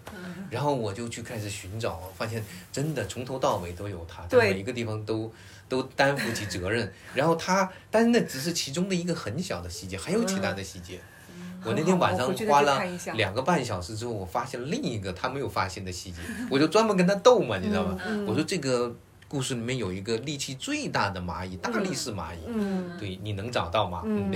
[0.49, 5.31] 然后我就去开始寻找，发现真的从头到尾都有他，他对每一个地方都
[5.69, 6.91] 都担负起责任。
[7.13, 10.99] 然后他，但是那只是其中的一个很小的细节，还有其他的细节。
[11.65, 16.17] 我那天晚上花了两个半小时之后，我发现了另一个他没有发现的细节，
[16.51, 17.97] 我就专门跟他斗嘛，你知道吗？
[18.05, 18.93] 嗯我说这个
[19.33, 24.03] 故事里面有一个力气最大的蚂蚁，大力士蚂蚁，嗯对，你能找到吗？
[24.05, 24.31] 嗯。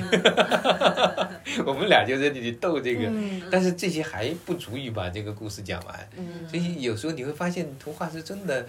[1.64, 3.44] 我们俩就在这里斗这个，嗯。
[3.52, 6.10] 但是这些还不足以把这个故事讲完。
[6.18, 8.66] 嗯，所以有时候你会发现，图画是真的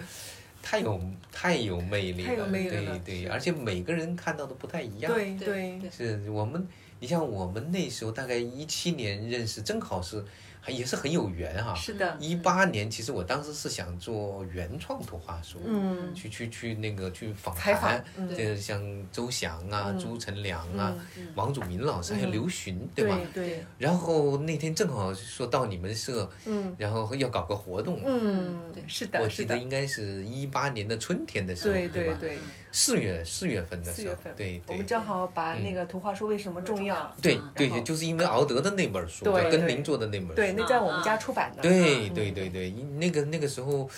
[0.61, 5.11] 太有太有魅力了，太有魅力了对对，而且每个人看到的不太一样。
[5.11, 6.67] 对对对，是我们，
[6.99, 10.27] 你像我们那时候大概一七年认识，正好是还
[10.69, 11.73] 也是很有缘哈。
[11.75, 23.17] 是的，一八年，其实我当时是想做原创图画书，嗯，去去去那个去访谈，嗯这像周翔啊、嗯朱成良啊、嗯王祖民老师，还有嗯刘询，对吧？
[23.33, 32.17] 对，然后那天正好说到你们社，嗯然后要搞个活动，嗯是的，我，记得应该是一八年的春天的时候，对对吧？
[32.19, 32.37] 对对，
[32.71, 34.85] 四月四月份的时候对对我们。
[34.85, 43.89] 正好把那个图画书为什么重要，对对，就是因为敖德的那本书，对对跟您做的那本书，对，那在我们家出版的，对嗯对对对，那个那个时候，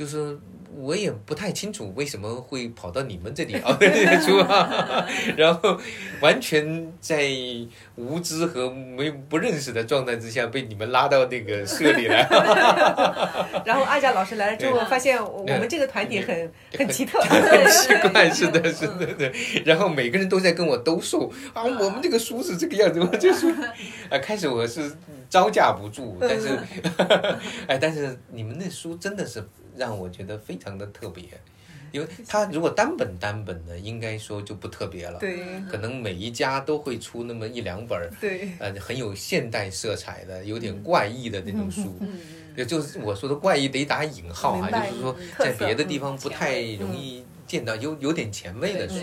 [0.00, 0.34] 就是
[0.74, 5.78] 我也不太清楚为什么会跑到你们这里熬的这个书啊， 然后
[6.22, 7.28] 完全在
[7.96, 12.26] 无知和没不认识的状态之下被你们拉到那个社里来，
[13.66, 19.30] 然后阿佳老师来了之后，发现我们这个团体很很奇特，很奇怪，是的，是的，对。
[19.66, 23.50] 然后每个人都在跟我兜售啊，我们这个书是这个样子，我这书
[24.08, 24.90] 啊，开始我是
[25.28, 26.48] 招架不住，但是，
[27.66, 31.24] 哎，但是你们那书真的是让我觉得非常的特别，
[31.92, 35.44] 因为它如果单本单本的，应该说就不特别了，对。
[35.70, 41.96] 可能每一家都会出那么一两本儿，对，呃，很有现代色彩的，有点怪异的那种书。
[42.00, 42.18] 嗯。
[42.56, 48.96] 也就是我说的怪异得打引号啊，就是说在别的地方嗯不太容易见到，有有点前卫的书，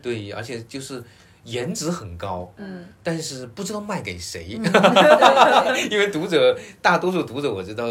[0.00, 1.02] 对而且就是
[1.42, 5.88] 颜值很高，嗯，但是不知道卖给谁，对。
[5.90, 7.86] 因为读者大多数读者我知道，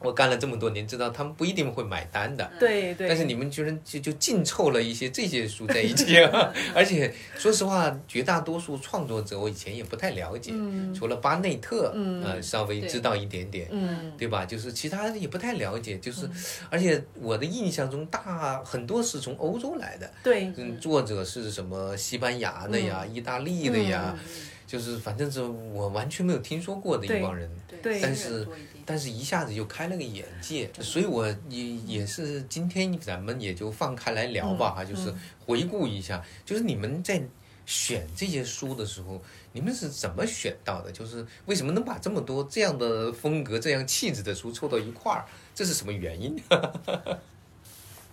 [0.00, 2.50] 我干了这么多年，知道他们不一定会买单的。
[2.58, 6.52] 对对，但是你们居然就就净凑了一些这些书在一起啊！
[6.74, 14.44] 而且说实话，绝大多数创作者我以前也不太了解，嗯除了巴内特，嗯呃，稍微知道一点点，嗯对吧？
[14.46, 16.28] 就是其他的也不太了解，就是，
[16.70, 24.18] 而且我的印象中大很多是从欧洲来的，对嗯，作者是什么西班牙的呀、意大利的呀，嗯
[24.70, 27.50] 就是反正是我完全没有听说过的一帮人，
[27.82, 28.46] 对但是
[28.86, 35.12] 但是一下子就开了个眼界，所以我也也是今天咱们也就放开来聊吧哈，就是
[35.44, 37.20] 回顾一下，就是你们在
[37.66, 40.92] 选这些书的时候，你们是怎么选到的？
[40.92, 45.26] 就是为什么能把这么多这样的风格、这样气质的书凑到一块儿？
[45.52, 46.40] 这是什么原因？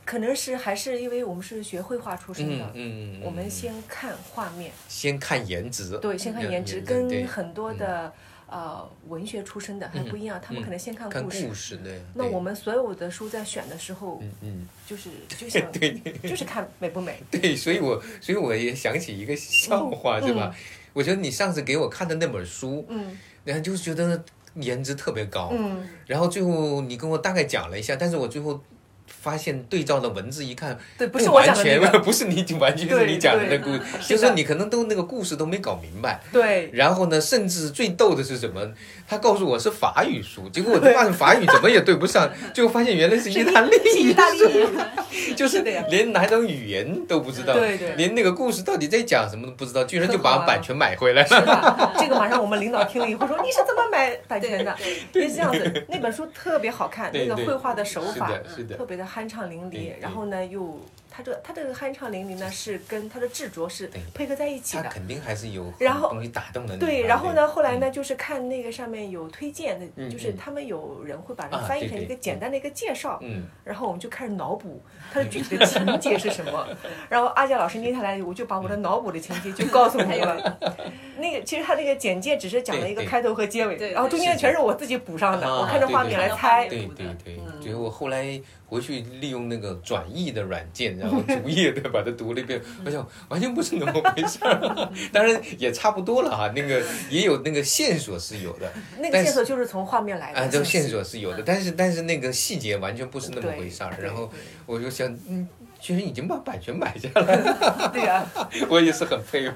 [0.08, 8.14] 可能是还是因为我们是学绘画出身嗯的，嗯，我们先看画面，先看颜值，对，先看颜值，对对跟很多的
[8.50, 11.46] 呃文学出身的还不一样，他们可能先看看故事。
[11.48, 12.02] 故事对。
[12.14, 20.56] 那我们所有的书在选的时候，嗯嗯，就是就 想对就是看美不美， 对，所以我所以我也想起一个笑话，是吧？
[20.94, 24.24] 我觉得你上次给我看的那本书，嗯然后就是觉得
[24.56, 28.62] 颜值特别高，嗯，然后最后你跟我大概讲了一下，但是我最后
[29.08, 36.22] 发现对照的文字一看，对，不是我讲的 不是你完全是你讲的那对故事，就是你可能都那个故事都没搞明白。
[36.32, 36.70] 对。
[36.74, 38.62] 然后呢，甚至最逗的是什么？
[39.08, 44.70] 他告诉我是法语书，结果我就发现法语怎么也对不上， 最后发现原来是意大利意大利书，
[45.36, 47.96] 就是连哪种语言都不知道，对对。
[47.96, 51.94] 连那个故事到底在讲什么都不知道，居然就把版权买回来了。
[51.98, 54.76] 这个马上我们领导听了以后说你是怎么买版权的？
[55.14, 58.76] 是这样子，那本书特别好看，那个绘画的手法是的，是的。
[58.76, 60.80] 特别的酣畅淋漓然后呢又
[61.10, 64.84] 他这他这个酣畅淋漓呢是跟他的执着是配合在一起的。
[64.84, 65.72] 他肯定还是有。
[65.80, 67.80] 然后东西打动的那对，然后呢，后来嗯。
[67.80, 74.82] 呢，就是看那个上面有推荐的，嗯就是嗯他们有人会把它啊翻译成一个简单的一个介绍，嗯，然后我们就开始脑补
[75.14, 76.68] 它的具体的情节是什么。
[77.08, 80.58] 然后阿佳老师念下来，我就把我的脑补的情节就告诉你了。
[81.18, 86.68] 那个其实他那个简介只是讲了一个开头和结尾，然后中间全是我自己补上的，啊我看着画面来猜。
[86.68, 87.62] 对对对，嗯。
[87.62, 100.40] 所以我后来回去利用那个转译的软件，然后逐页的把它读了一遍，我想完全不是那么回事儿，当然也差不多了哈，那个也有那个线索是有的，那个线索就是从画面来的。
[100.40, 104.30] 啊，这个线索是有的，但是但是那个细节完全不是那么回事儿，然后
[104.66, 105.48] 我就想，嗯，
[105.80, 108.26] 居然已经把版权买下来了， 对呀、
[108.70, 109.56] 我也是很佩服。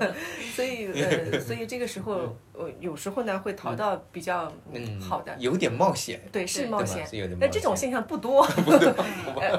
[0.54, 7.06] 所以呃，所以这个时候，呃，有时候呢会淘到比较嗯，好的，有点冒险，对，是冒险。
[7.06, 7.38] 是有点。
[7.38, 7.60] 那冒险。
[7.60, 8.46] 这种现象不多，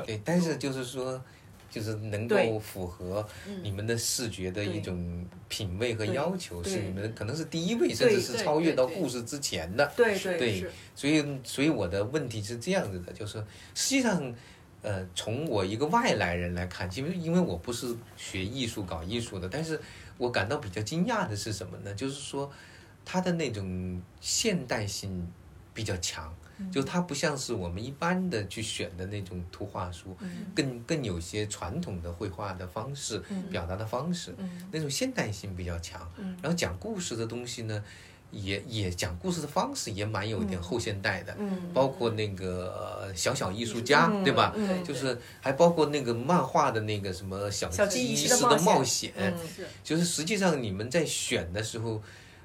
[0.05, 1.21] 对，但是就是说，
[1.69, 3.25] 就是能够符合
[3.61, 9.91] 你们的视觉的一种品味和要求，是你们可能是第一位，甚至是超越到故事之前的。
[9.97, 10.65] 对对对，
[10.95, 14.33] 所以，所以我的问题是这样子的，就是实际上，
[14.85, 19.81] 呃，从我一个外来人来看，因为因为我不是学艺术、搞艺术的，但是
[20.17, 21.91] 我感到比较惊讶的是什么呢？
[21.95, 22.51] 就是说，
[23.03, 25.27] 它的那种现代性
[25.73, 26.31] 比较强，
[26.71, 30.15] 就它不像是我们一般的去选的那种图画书，
[30.55, 33.19] 更更有些传统的绘画的方式、
[33.49, 34.35] 表达的方式，
[34.71, 36.07] 那种现代性比较强。
[36.43, 37.83] 然后讲故事的东西呢，
[38.35, 41.73] 也也讲故事的方式也蛮有一点后现代的，嗯。
[41.73, 42.73] 包括那个
[43.07, 44.53] 呃小小艺术家，嗯对吧？
[44.55, 49.33] 嗯就是还包括那个漫画的那个什么小小鸡鸡鸡的式的冒冒险，嗯
[49.83, 52.01] 就是实际上你们在选的时候，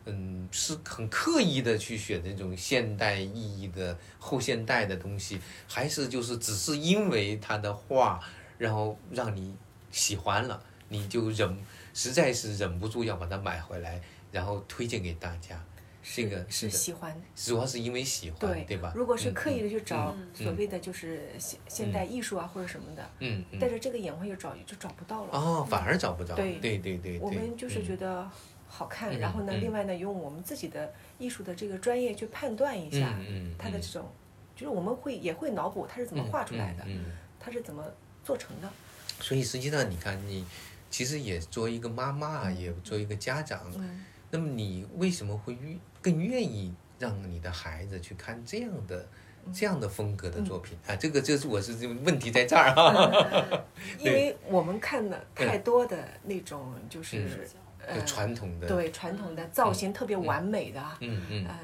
[0.07, 8.21] 嗯，是很刻意的去选那种现代意义的后现代的东西，还是就是只是因为他的画，
[8.59, 9.55] 然后让你
[9.91, 11.59] 喜欢了，你就忍
[11.93, 14.01] 实在是忍不住要把它买回来，
[14.31, 15.61] 然后推荐给大家。
[16.13, 18.93] 这个是，喜欢，主要是因为喜欢，对对吧？
[18.97, 20.29] 如果是嗯刻意的去找嗯。
[20.35, 23.59] 所谓的就是现现代艺术啊或者什么的，嗯嗯。
[23.59, 25.31] 带着这个眼光又找就找不到了。
[25.33, 26.35] 哦，反而找不到。
[26.35, 28.31] 对对对对对，我们就是觉得得
[28.67, 29.61] 好看，嗯然后呢，嗯。
[29.61, 34.11] 另外呢，用我们自己的艺术的这个专业去判断一下嗯它的这种，
[34.57, 36.99] 就是我们会也会脑补它是怎么画出来的，嗯。
[37.07, 37.85] 嗯它是怎么
[38.23, 38.69] 做成的。
[39.21, 40.45] 所以实际上，你看你
[40.91, 44.05] 其实也作为一个妈妈啊，也作为一个家长，嗯。
[44.33, 49.07] 那么你为什么会愿更愿意让你的孩子去看这样的？
[49.55, 50.77] 这样的风格的作品。
[50.87, 53.65] 啊，这个就是我是这个问题在这儿啊，
[53.99, 57.97] 因为我们看的太多的那种就是嗯。
[57.97, 61.47] 呃传统的，对传统的造型特别完美的，嗯嗯。
[61.49, 61.59] 嗯，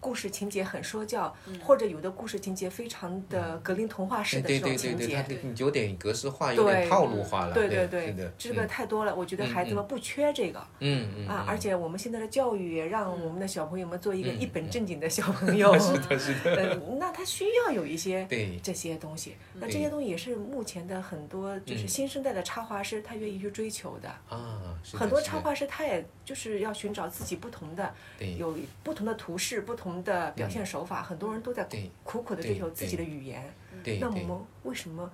[0.00, 1.34] 故事情节很说教，
[1.64, 5.64] 或者有的故事情节非常的格林童话式的这种情对对对对，它节。
[5.64, 18.26] 有点格式化，有点套路化了，对对对这个太多了，我觉得孩子们不缺这个嗯嗯啊，而且我们现在的教育也让我们的小朋友们做一个嗯一本正经的小朋友，是 的是的，嗯，那他需要有一些
[18.62, 21.88] 这些东西，那对这些东西也是目前的很多就是嗯。
[21.88, 24.08] 新生代的插画师他愿意去追求的。
[24.28, 24.98] 啊，是的。
[24.98, 28.36] 很多插画师他也就是要寻找自己不同的，对。
[28.36, 31.66] 有不同的图式、不同的表现手法，很多人都在
[32.04, 33.42] 苦苦的追求自己的语言。
[33.82, 35.10] 对对那我们为什么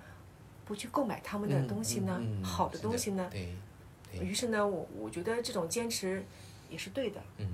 [0.64, 2.16] 不去购买他们的嗯东西呢？
[2.20, 3.30] 嗯嗯好的东西呢？
[4.20, 6.24] 于是呢，我我觉得这种坚持
[6.70, 7.20] 也是对的。
[7.38, 7.48] 嗯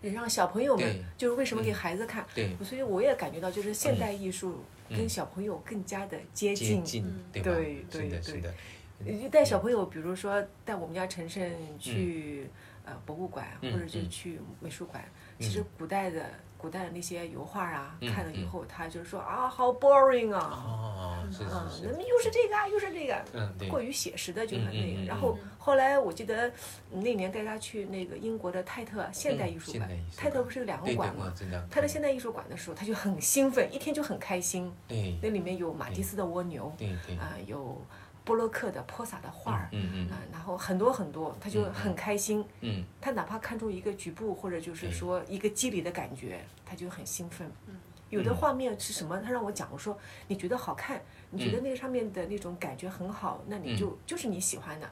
[0.00, 6.84] 也让小朋友们就是为什么给孩子看，对所以我也感觉到就是现代艺术跟小朋友更加的接近。
[6.84, 7.42] 接近，对？
[7.42, 12.48] 对对是的，对是的，就带小朋友，比如说带我们家晨晨去、
[12.84, 15.04] 呃博物馆，嗯或者就嗯去美术馆。
[15.40, 18.48] 其实古代的古代的那些油画啊，嗯看了以嗯。
[18.50, 24.78] 后，他就说啊，好 boring 啊，哦，是啊，是是，那么又是这个啊，又是这个，嗯，过于写实的就很那个。
[24.78, 26.52] 嗯嗯嗯然后后来我记得
[26.90, 31.24] 那年带他去那个英国的泰特现代艺术馆泰特不是有两个馆，吗？
[31.26, 34.70] 我知道，他的现代艺术馆的时候，他就很兴奋，一天就很开心。
[34.88, 35.16] 对。
[35.22, 37.80] 那里面有马蒂斯的蜗牛，对对，啊，有
[38.28, 42.44] 波洛克的泼洒的画儿，嗯嗯啊，然后很多很多，他就很开心。
[42.60, 47.50] 嗯他哪怕看出一个局部或者就是说一个肌理的感觉，他就很兴奋。
[47.66, 47.74] 嗯
[48.10, 49.18] 有的画面是什么？
[49.20, 54.86] 他让我讲，我说你觉得好看，你觉得那个上面的那种感觉很好，那你就就是你喜欢的。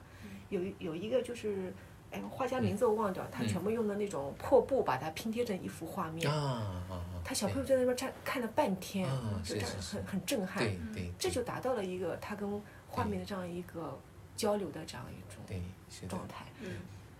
[0.49, 1.73] 有一有一个就是，
[2.11, 6.31] 哎，画家名字我忘掉，他全部用的那种破布把它拼贴成一幅画面。
[6.31, 10.63] 啊啊，他小朋友在那边站看了半天啊，就是这样是是很很震撼。
[10.63, 12.47] 对对，这就达到了一个他跟
[12.87, 13.97] 画面的这样一个
[14.35, 16.45] 交流的这样一种对是的，状态。
[16.61, 16.69] 嗯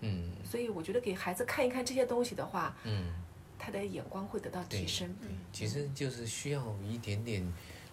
[0.00, 3.12] 嗯所以我觉得给孩子看一看这些东西的话，嗯，
[3.58, 5.12] 他的眼光会得到提升。
[5.20, 7.44] 对，其实就是需要一点点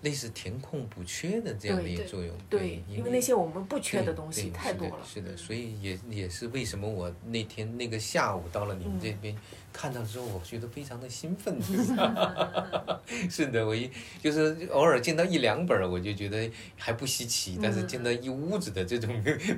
[0.01, 4.97] 类似填空补缺的这样的一个作用，对，因为那些我们不缺的东西太多了。
[5.03, 9.37] 是的，是的，所以也也是为什么我那天那个下午到了你们这嗯边、
[9.75, 11.59] 看到之后，我觉得非常的兴奋。
[13.29, 19.09] 是的，我一就是偶尔见到一两本儿，我就觉得还不稀奇，但是嗯见到一屋子的这种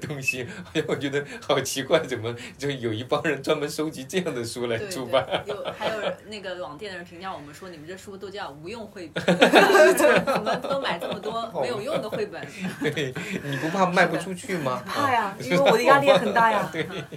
[0.02, 5.26] 东西，哎呀，我觉得好奇怪，怎么就有一帮人专门收集这样的书来出版？
[5.46, 5.96] 对，有还有
[6.28, 12.46] 那个网店的人评价我们说，你们这书都叫无用绘本，怎么都买这么多没有用的绘本？
[12.82, 14.84] 对，你不怕卖不出去吗？
[14.86, 16.70] 怕呀，因为我的压力也很大呀。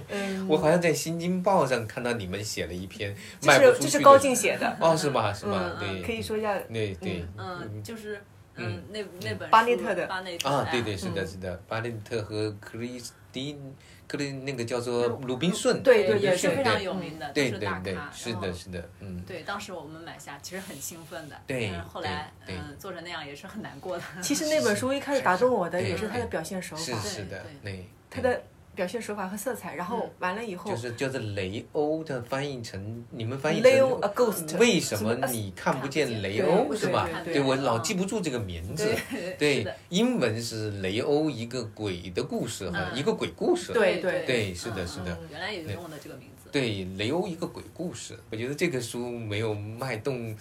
[0.09, 5.33] 嗯，我好像在《新京报》上看到你们写了一篇这卖不出去的是这是高进写的，哦，是吗？
[5.33, 5.71] 是吗？
[5.79, 6.57] 嗯对，可以说一下。
[6.71, 8.21] 对对，嗯，就是
[8.55, 13.73] 嗯，那那本巴内特的巴内特啊，哎对对，是的，是的，巴内特和克里斯汀，
[14.07, 24.03] 克里那个叫做鲁宾逊，对对对也是非常有名的，对对对是的，是的，嗯，对，当时我们买下其实很兴奋的，对后来嗯做成那样也是很难过的。
[24.21, 37.07] 其实那本书一开始打动我的也是他的表现手是法，是的，对，他的表现手法和色彩，然后完了以后就，是叫做雷欧的翻译成你们翻译成 a ghost 为什么你看不见雷欧是吧？
[37.25, 38.93] 对对我老嗯记不住这个名字
[39.37, 39.65] 对。
[39.89, 43.73] 英文是雷欧一个鬼的故事哈，嗯一个鬼故事。
[43.73, 46.30] 对对对是的嗯是的嗯原来也用的这个名字。
[46.51, 50.35] 对，雷欧一个鬼故事，我觉得这个书没有脉动，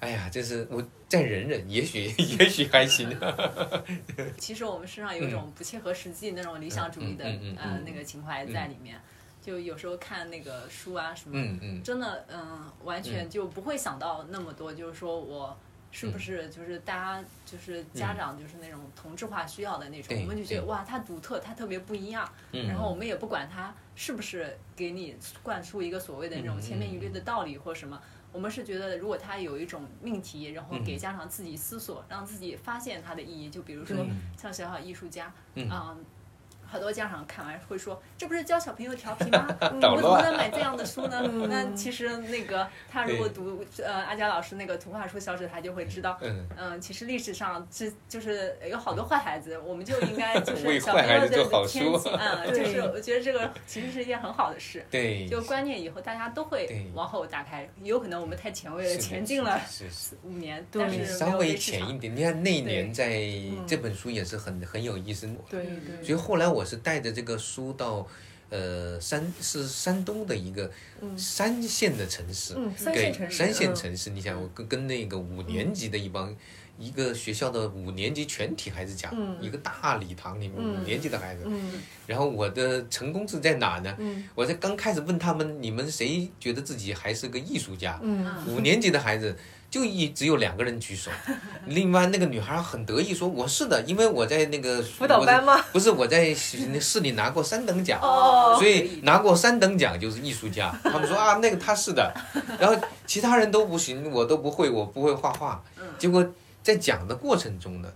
[0.00, 2.04] 哎呀，真是我再忍忍，也许
[2.38, 3.08] 也许还行。
[4.38, 9.00] 其实我们身上有一种不切合实际那种理想主义的嗯嗯嗯嗯呃那个情怀在里面，
[9.42, 15.56] 就有时候看那个书啊什么，嗯嗯真的嗯完全就不会想到那么多，就是说我。
[15.90, 16.12] 是嗯。
[16.12, 22.66] 不是就是大家就是家长就是那种同质化需要的那种，对我们就觉得哇，他独特，他特别不一样，嗯。
[22.66, 28.00] 然后我们也不管他是不是给你灌输一个所谓的那种嗯千篇一律的道理或什么，
[28.32, 35.68] 我们是觉得如果他有一种命题，然后给家长自己思索，让自己发现它的意义，就比如说嗯像小小艺术家，嗯。
[35.70, 35.96] 啊
[36.76, 39.48] 好多家长看完会说：“这不是教小朋友调皮吗？
[39.60, 54.84] 我怎么能买这样的书呢？” 那其实那个他如果读呃阿佳老师那个图画书小纸，他就会知道，嗯嗯，其实历史上这就是有好多坏孩子，我们就应该就 是小朋友坏孩子做好的天书性，嗯，就是我觉得这个其实是一件很好的事。
[54.90, 62.14] 对，就观念以后大家都会往后打开，有可能我们太前卫了，前进了是是是五年，对但是稍微浅一点。
[62.14, 68.06] 你看那一年在嗯这本书也是很很有意思，对嗯对所以后来我是带着这个书到，
[68.50, 70.70] 呃，山是山东的一个
[71.16, 76.36] 三线的城市，嗯三对线城市三线嗯城市，你想我跟跟那个五年级的一帮。
[76.78, 79.38] 一个学校的五年级全体孩子讲，嗯。
[79.40, 81.72] 一个大礼堂里面五年级的孩子，嗯。
[82.06, 83.96] 然后我的成功是在哪呢？
[83.98, 84.28] 嗯。
[84.34, 87.98] 我在刚开始问他们，你们谁觉得自己还是个艺术家？
[88.02, 88.30] 嗯。
[88.46, 89.34] 五年级的孩子
[89.68, 91.10] 就一只有两个人举手，
[91.66, 95.62] 另外那个女孩很得意说：“我是的，因为我在那个辅导班吗？
[95.72, 98.56] 不是我在市里拿过三等奖，哦。
[98.58, 100.74] 所以拿过三等奖就是艺术家。
[100.82, 102.14] 他们说啊，那个他是的，
[102.58, 105.62] 然后其他人都不行，我都不会，我不会画画。
[105.98, 106.26] 结果
[106.62, 107.88] 在讲的过程中呢。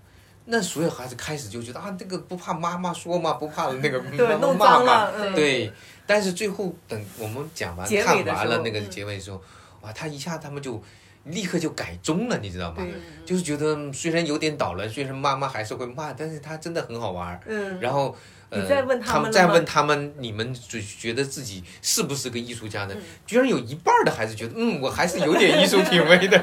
[0.46, 5.34] 那所有孩子开始就觉得啊，这个不怕妈妈说嘛，不怕那个 对妈妈弄骂嘛脏了，嗯。
[5.34, 5.72] 对，
[6.06, 8.90] 但是最后等我们讲完看完了那个嗯。
[8.90, 9.40] 结尾的时候，
[9.82, 10.82] 哇，他一下他们就
[11.24, 12.86] 立刻就改中了，你知道吗？
[13.24, 17.40] 就是觉得嗯虽然有点捣乱，虽然妈妈还是会骂，但是他真的很好玩儿。
[17.46, 18.16] 嗯，然后。
[18.52, 22.96] 呃你再问他们再问他们，你们觉觉得自己是不是个艺术家嗯呢？
[23.24, 26.36] 居然有一半的孩子觉得，嗯，我还是有点艺术品味的，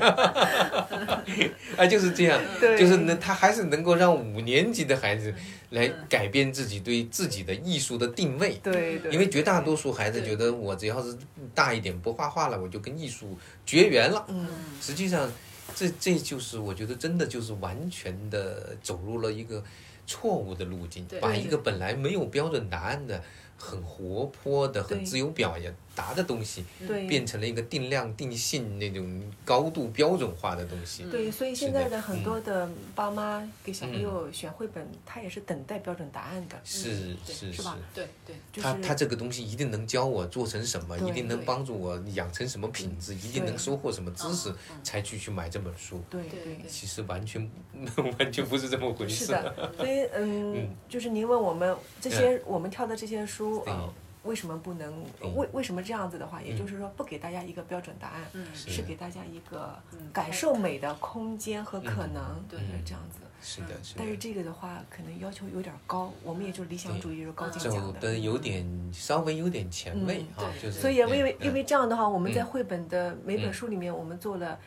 [1.75, 5.33] 啊， 就是这样，就是能，他还是能够让五年级的孩子
[5.69, 8.59] 来改变自己对自己的艺术的定位。
[8.63, 11.17] 对对，因为绝大多数孩子觉得我只要是
[11.53, 14.25] 大一点不画画了，我就跟艺术绝缘了。
[14.29, 14.47] 嗯
[14.81, 15.29] 实际上，
[15.75, 19.63] 这这就是我觉得真的就是完全的走入了一个
[20.07, 23.21] 错误的路径，把一个本来没有标准答案的、
[23.57, 25.55] 很活泼的、很自由表
[25.93, 26.63] 达的东西，
[27.07, 31.03] 变成了一个定量定性那种高度标准化的东西。
[31.11, 32.23] 对，所以现在的很嗯。
[32.23, 44.53] 多的爸妈给小朋友选绘本，他也是等待标准答案的，是是是吧对对，他他这个东西一定能教我做成什么，一定能帮助我养成什么品质，一定能收获什么知识
[44.83, 45.99] 才去去买这本书。
[46.11, 46.53] 对对对。
[46.55, 46.69] 对。
[46.69, 47.49] 其实完全
[48.19, 49.25] 完全不是这么回事。
[49.25, 53.73] 是的，所以嗯嗯，就是您问我们这些我们挑的这些书，对。
[53.73, 53.93] 呃，
[54.23, 54.93] 为什么不能
[55.35, 58.45] 为为什么这样子的话，也嗯就是说不给大家一个标准答案，嗯。
[58.53, 58.69] 是。
[58.69, 59.99] 是给大家一个嗯。
[60.11, 62.13] 感受美的空间和可嗯。
[62.13, 62.59] 能，对。
[62.59, 63.19] 是这样子。
[63.39, 63.99] 是的，是的。
[63.99, 68.17] 但是这个的话，可能要求有点高，我们也就理想主义是高进走讲的。
[68.17, 70.63] 有点稍微有点前卫嗯啊，对。
[70.63, 70.81] 就是。
[70.81, 72.45] 所以因为因为这样的话，我们在嗯。
[72.45, 73.53] 绘本的每本嗯。
[73.53, 74.57] 书里面，我们做了嗯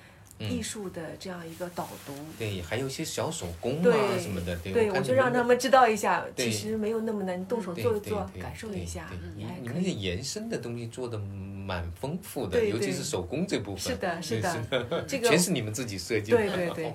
[0.40, 2.12] 艺术的这样一个导读。
[2.38, 10.00] 对，还有一些小手工啊对什么的，对，对，我就让他们知道一下，其实没有那么难，你动手做一做，感受一下，你还你们的可以。
[10.00, 11.18] 延伸的东西做的
[11.70, 13.78] 蛮丰富的，对对尤其是手工这部分。
[13.94, 16.36] 是的，是的，这个全是你们自己设计的。
[16.36, 16.94] 对对对，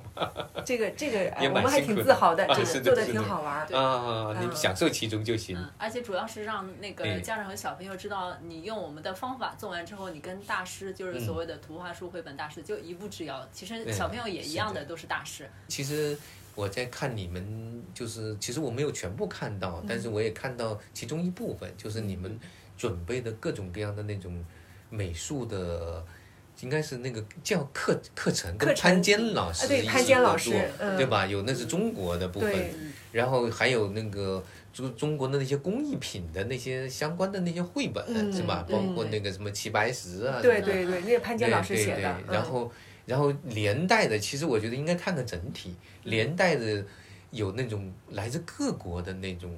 [0.66, 3.62] 这个这个哎我们还挺自豪的，啊 这个做的挺好玩儿。
[3.74, 5.58] 啊，你嗯享受其中就行。
[5.58, 13.48] 嗯，而且主要是让那个家长和小朋友知道，你用我们的方法做完之后，你跟大师，就是所谓的图画书绘本大师，就一步之遥。
[13.54, 15.50] 其实小朋友也一样的都是大师。
[15.70, 16.18] 其实
[16.54, 22.38] 我在看你们，就是其实我没有全部看到，但是我也看到其中一部分，就是你们
[22.78, 24.44] 准备的各种各样的那种
[24.96, 26.04] 美术的
[26.62, 30.52] 应该是那个教课课程跟潘坚老师啊对潘坚老师
[30.98, 31.26] 对吧？
[31.26, 32.52] 有那是中国的部分。
[32.52, 32.74] 对，
[33.12, 34.42] 然后还有那个
[34.74, 38.66] 中中国的那些工艺品的那些相关的那些绘本、嗯是吧？
[38.70, 41.96] 包括那个什么齐白石啊，对对对，那个潘坚老师写的。
[41.96, 42.24] 对对对。
[42.30, 42.34] 嗯。
[42.34, 42.72] 然后
[43.06, 46.84] 然后连带的，其实我觉得应该看个整体，连带的
[47.32, 49.52] 有那种来自各国的那种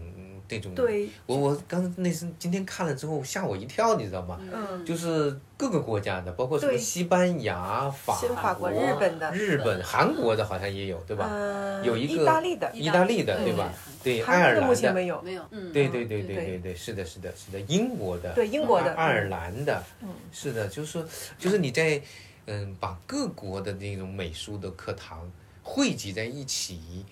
[0.50, 0.74] 那种。
[0.76, 4.40] 对，我我刚那是今天看了之后吓我一跳，你知道吗？
[4.52, 11.28] 嗯，就是各个国家的，包括什么西班牙、法是法国、日本的，日本、韩国的好像也有，对吧？
[11.32, 13.74] 嗯，有一个意大利的，意大利的，嗯对吧？
[14.04, 15.22] 对，爱尔兰的，前没有。
[15.22, 15.44] 没有，
[15.74, 21.06] 对对对对对对，是的，是的，是的，英国的，对英国的爱尔兰的，嗯是的，就是
[21.38, 22.02] 就是你在
[22.46, 25.30] 嗯把各国的那种美术的课堂
[25.64, 27.06] 汇集在一起，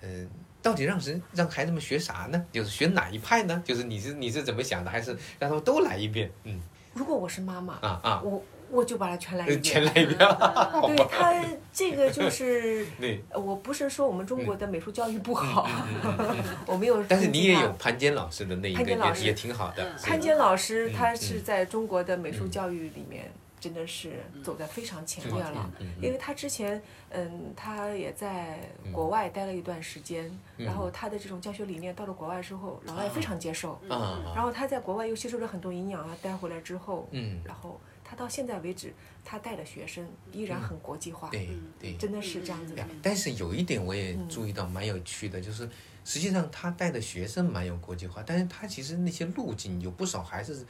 [0.00, 0.28] 嗯。
[0.68, 2.44] 到底让人让孩子们学啥呢？
[2.52, 3.62] 就是学哪一派呢？
[3.64, 4.90] 就是你是你是怎么想的？
[4.90, 6.30] 还是让他们都来一遍？
[6.44, 6.60] 嗯
[6.92, 9.62] 如果我是妈妈，啊啊，我我就把它全来一呃遍。
[9.62, 10.96] 全来一遍，好对？
[11.06, 11.32] 他
[11.72, 12.84] 这个就是，
[13.32, 15.68] 我不是说我们中国的美术教育不好，
[16.66, 17.02] 我没有。
[17.04, 17.72] 但是你也有。
[17.78, 19.92] 潘坚老师的那一个也也挺好的嗯。
[20.02, 23.30] 潘坚老师嗯他是嗯在中国的美术教育里面
[23.60, 26.80] 真的是走在非常前面了，因为他之前
[27.10, 28.60] 嗯他也在
[28.92, 34.32] 国外待了一段时间，然后他的这种教学理念到了国外之后，老外非常接受，啊。
[34.34, 38.92] 然后他在国外又吸收了很多营养啊，带回来之后，嗯，然后他到现在为止，
[39.24, 41.48] 他带的学生依然很国际化，对
[41.78, 41.96] 对。
[41.96, 42.86] 真的是这样子的。
[43.02, 45.68] 但是有一点我也注意到蛮有趣的，就是
[46.04, 50.64] 实际上他带的学生蛮有国际化，但是他其实那些路径有不少还是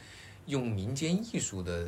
[0.47, 1.87] 用民间艺术的，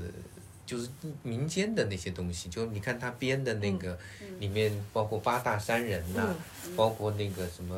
[0.71, 0.87] 就是
[1.21, 2.47] 民间的那些东西。
[2.47, 3.97] 就你看他编的那个，
[4.39, 6.33] 里面包括八大山人呐、
[6.77, 7.75] 包括那个什么，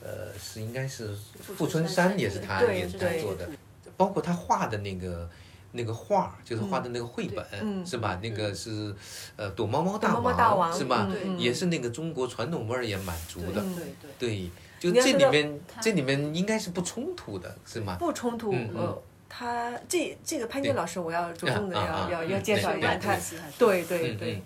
[0.00, 1.12] 呃，是应该是
[1.42, 3.48] 富春山也是他对也是他做的，
[3.96, 5.28] 包括他画的那个。
[5.76, 8.20] 那个画就是画的那个绘本，嗯是吧？
[8.22, 8.94] 那个是，
[9.34, 11.10] 呃，躲猫猫大躲猫猫大王是吧？
[11.24, 13.60] 嗯也是那个中国传统味儿也蛮足的。
[13.60, 13.84] 对对
[14.20, 17.96] 对，对，就这里面这里面应该是不冲突的，是吗？
[17.98, 18.52] 不冲突。
[18.52, 19.02] 嗯嗯呃，
[19.36, 23.16] 他这这个潘坚老师，我要着重的要啊啊啊要要嗯介绍一下他
[23.58, 24.34] 对对嗯对。
[24.36, 24.42] 嗯，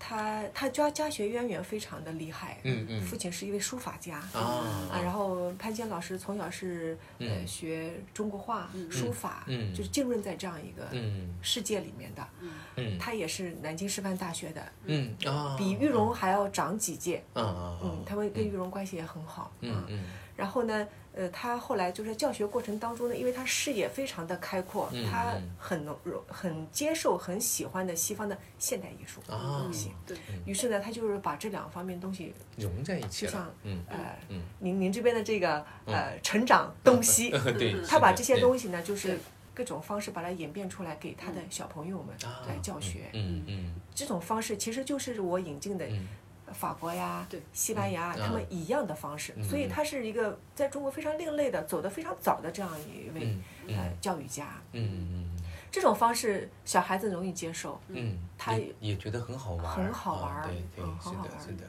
[0.00, 2.58] 他他家家学渊源非常的厉害。
[2.64, 3.00] 嗯嗯。
[3.02, 4.16] 父亲是一位书法家。
[4.32, 7.46] 啊啊，然后潘坚老师从小是呃嗯。
[7.46, 9.72] 学中国画、书法，嗯。
[9.72, 11.32] 就是浸润在这样一个嗯。
[11.40, 12.28] 世界里面的。
[12.76, 12.98] 嗯。
[12.98, 17.22] 他也是南京师范大学的，嗯啊，比玉荣还要长几届。
[17.32, 19.52] 啊啊嗯，他们跟玉荣关系也很好。
[19.60, 20.04] 嗯嗯。
[20.36, 20.86] 然后呢，
[21.16, 25.96] 呃，他后来就是教学过程当中呢，因为他视野非常的开阔，嗯他嗯很能
[26.28, 29.90] 很接受、很喜欢的西方的现代艺术啊东西。
[30.06, 33.96] 对，于是呢，他就是把这两方面东西，融在一起就像，嗯呃，
[34.28, 39.18] 嗯您您这边的这个呃成长 东西，对，他把这些东西呢，就是
[39.54, 42.14] 各种方式把它演变出来，给他的小朋友们
[42.46, 43.08] 来教学。
[43.14, 46.06] 嗯嗯这种方式其实就是我引进的嗯
[46.52, 53.36] 法国呀对、西班牙他们一样的方式，所以他是一个在中国非常另类的、走得非常早的这样一位
[53.66, 54.60] 嗯呃教育家。
[54.72, 54.82] 嗯
[55.12, 55.36] 嗯
[55.70, 61.64] 这种方式小孩子容易接受，嗯，他也也觉得很好玩，很好玩啊对对嗯，是的，很好玩是的，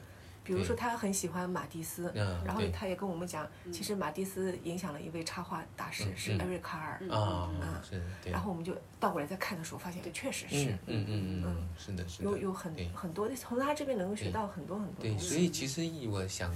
[0.48, 6.40] 比如说他很喜欢马蒂斯，嗯然后他也跟我们讲，其实马蒂斯影响了一位插画大师是嗯。
[6.40, 7.52] 艾瑞卡尔，啊，
[7.88, 15.28] 是，对，然后我们就倒过来再看的时候，发现确实嗯是嗯嗯嗯，是的，是的，有有很很多的，从他这边能够学到很多很多对，东西。
[15.28, 16.50] 所以其实我想，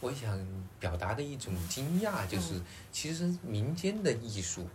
[0.00, 0.38] 我想
[0.80, 2.54] 表达的一种惊讶就是，
[2.90, 4.66] 其实民间的艺术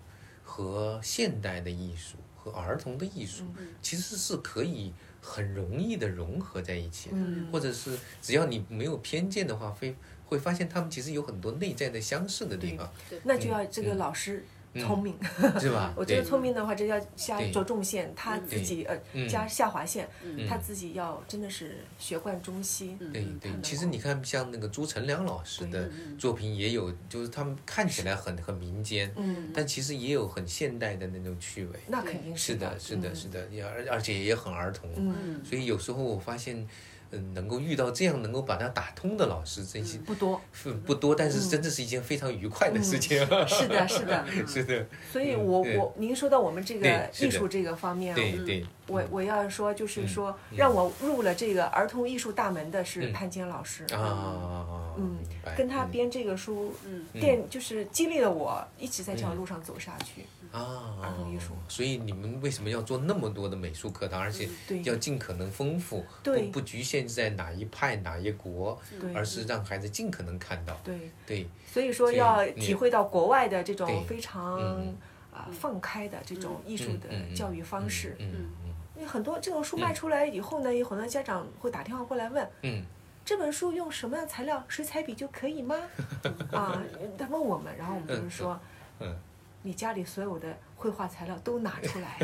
[0.43, 3.43] 和现代的艺术和儿童的艺术，
[3.81, 7.47] 其实是可以很容易的融合在一起的，嗯。
[7.51, 9.95] 或者是只要你没有偏见的话，会
[10.25, 12.91] 会发现他们其实有很多内在的相似的地方，
[13.23, 14.43] 那就要这个老师
[14.79, 15.13] 聪明，
[15.59, 15.93] 是吧？
[15.97, 19.27] 我觉得聪明的话，这要下对着重线，他自己呃嗯。
[19.27, 20.07] 加下划线，
[20.47, 22.97] 他自己要真的是学贯中西。
[22.99, 31.79] 对对其实你看，像那个朱成良老师的作品也有，就是他们看起来很很民间，嗯，但其实也有很现代的那种趣味。
[31.87, 32.37] 那肯定的。
[32.37, 34.89] 是的，，是的，是的，也而而且也很儿童。
[34.97, 36.67] 嗯，所以有时候我发现，
[37.11, 40.39] 嗯，能够遇到这样能够把它打通的老师，真是不多。
[40.51, 43.19] 是不多，但是真的是一件非常愉快的事情。
[43.47, 44.25] 是的，是的。
[44.47, 45.77] 是的，所以我对。
[45.77, 50.57] 我您说到我们这个艺术这个方面啊，对对，我我要说就是说，嗯。
[50.57, 53.13] 让我入了这个儿童艺术大门的是嗯。
[53.13, 53.83] 潘坚老师。
[53.93, 55.17] 啊，嗯。
[55.57, 57.05] 跟他嗯编这个书，嗯。
[57.13, 60.25] 电就是激励了我一直在这条路上走下去。
[60.51, 64.81] 啊，儿童艺术所以你们为什么要做那么多的美术课堂，而且对。
[64.83, 66.43] 要尽可能丰富，对。
[66.43, 68.79] 不不局限在哪一派哪一国，
[69.13, 70.79] 而是让孩子尽可能看到。
[70.83, 74.95] 对，对，所以说要体会到国外的这种非常嗯。
[75.33, 78.17] 啊放开的这种艺术的教育方式。
[78.19, 82.83] 嗯嗯因为很多这种书卖出来以后呢，有很多家长会打电话过来问，嗯。
[83.23, 85.75] 这本书用什么样的材料，水彩笔就可以吗？
[86.51, 86.83] 啊，
[87.17, 88.59] 他问我们，然后我们就是说，
[88.99, 89.15] 嗯
[89.61, 92.17] 你家里所有的绘画材料都拿出来，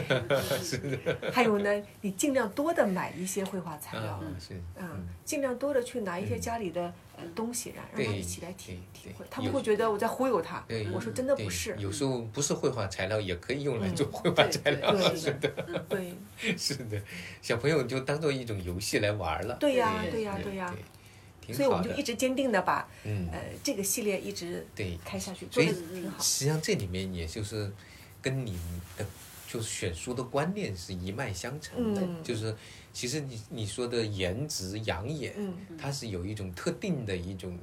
[1.31, 4.19] 还有呢，你尽量多的买一些绘画材料。
[4.75, 9.23] 嗯，尽量多的去拿一些家里的呃东西，让让他一起来体体会。
[9.29, 16.13] 他们会觉得我在忽悠他对，我说真的不是，有时候不是绘画材料也可以用来嗯做绘画材料，对是的，对。
[16.57, 16.99] 是的，
[17.43, 19.55] 小朋友就当做一种游戏来玩了。
[19.59, 20.73] 对呀对对呀对呀，
[21.53, 21.83] 所以我们。
[21.83, 26.17] 就一直坚定的把嗯，呃这个系列一直对，开下去，做的挺好。
[26.23, 27.71] 实际上这里面也就是
[28.27, 28.57] 跟你
[28.97, 29.05] 的
[29.47, 32.21] 就是选书的观念是一脉相承的，嗯。
[32.21, 32.53] 就是
[32.91, 35.53] 其实你你说的颜值养眼，嗯。
[35.77, 37.57] 它是有一种特定的一种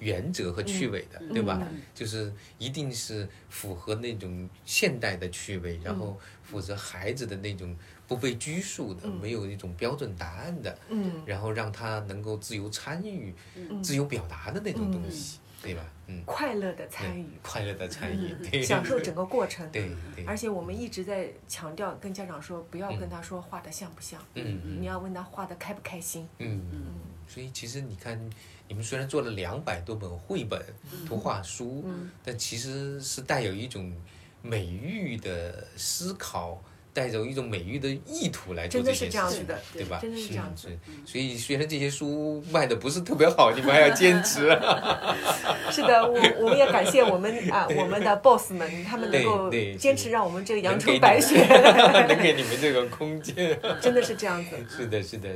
[0.00, 1.60] 原则和趣味的，对吧？
[1.70, 1.80] 嗯。
[1.94, 7.76] 就是一定是符合那种现代的趣味，然后符合孩子的那种
[8.08, 9.20] 不被拘束的，嗯。
[9.20, 11.22] 没有一种标准答案的，嗯。
[11.24, 13.80] 然后让他能够自由参与、嗯。
[13.80, 15.84] 自由表达的那种东西，对吧？
[16.08, 19.70] 嗯，快乐的参与，快乐的参与，对，享受整个过程。
[19.70, 24.80] 对对，而且我们一直在强调，跟家长说，不要跟他说画的像不像，嗯嗯。
[24.80, 26.28] 你要问他画的开不开心。
[26.38, 26.82] 嗯嗯，
[27.28, 28.18] 所以其实你看，
[28.66, 30.60] 你们虽然做了两百多本绘本、
[31.06, 32.10] 图画书，嗯。
[32.24, 33.94] 但其实是带有一种
[34.42, 36.60] 美育的思考，
[36.94, 39.98] 带着一种美育的意图来做真的是这件事情，这样子的对吧？
[40.02, 44.48] 真的是这样子是所以虽然这些书卖的不是特别好，你们还要坚持。
[45.72, 51.46] 是的，我我们也感谢我们啊我们的 boss 们，他们能够坚持让我们这个阳春白雪，
[52.08, 53.58] 能给你们这个空间。
[53.80, 54.56] 真的是这样子。
[54.68, 55.30] 是的，是的，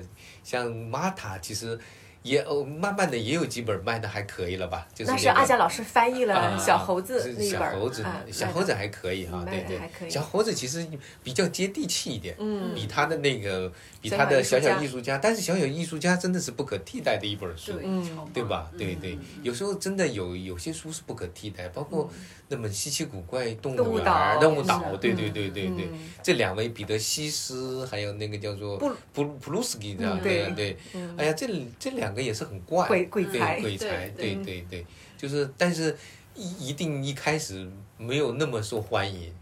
[0.45, 1.79] 像玛塔其实
[2.27, 4.87] 也哦，慢慢的也有几本卖的还可以了吧？
[4.95, 10.87] 就是那是那个阿佳老师翻译了啊小猴子是那一本儿小猴子啊，小猴子还可以哈，卖对对小猴子其实
[11.23, 13.73] 比较接地气一点，嗯比他的那个
[14.03, 18.05] 比他的小小艺术家但是小小艺术家真的是不可替代的一本书，对，嗯
[18.35, 18.71] 对吧？
[18.77, 22.11] 对对，有时候真的有有些书是不可替代，包括
[22.49, 31.47] 那么稀奇古怪动动物物园动物岛，对对对对对嗯，这两位彼得西斯还有那个叫做布布布鲁斯基的嗯，对对对嗯，哎呀，这
[31.79, 34.87] 这两个也是很怪，鬼鬼对才鬼才，对对对对，
[35.17, 35.97] 就是但是
[36.35, 39.33] 一一定一开始没有那么受欢迎。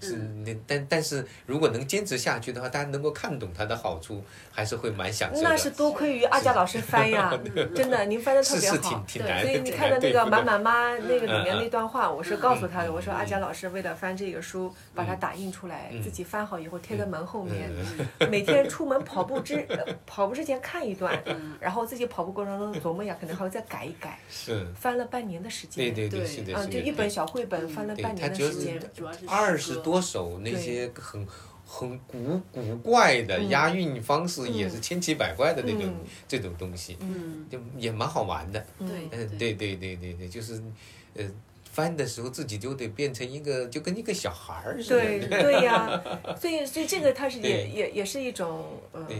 [0.00, 5.48] 是那但但是如果能坚持下去的话，大家能够看懂它的好处，还是会蛮享受的。
[5.48, 7.32] 那是多亏于阿佳老师翻呀，
[7.74, 9.04] 真的，您翻的特是是别好挺。
[9.06, 17.70] 挺对难，所以你看的那个《满满妈 》那个里面嗯嗯那段话，我是告诉他的，我说阿佳老师为了翻这个书，把它打印出来，嗯自己翻好以后贴在门后面，
[18.20, 21.18] 嗯每天出门跑步之呃 跑步之前看一段，
[21.60, 25.92] 然后自己跑步过程中琢磨呀，可能还会再改一改，是，翻了半年的时间。
[25.94, 26.72] 对对对，是的，啊，是的。
[26.72, 28.80] 就一本小绘本翻了半年的时间。
[28.94, 31.24] 主要是二十多首那些很
[31.64, 33.48] 很古古怪的嗯。
[33.50, 36.04] 押韵方式，也是千奇百怪的那种嗯。
[36.26, 38.66] 这种东西，嗯，就也蛮好玩的。
[38.80, 39.54] 对嗯，对。
[39.54, 40.60] 对对对对，就是
[41.14, 41.24] 呃。
[41.76, 44.98] 翻的时候自己就得变成一个，就跟一个小孩儿似的。
[44.98, 46.02] 对 对呀，
[46.40, 49.18] 所以所以这个它是也也也是一种嗯对，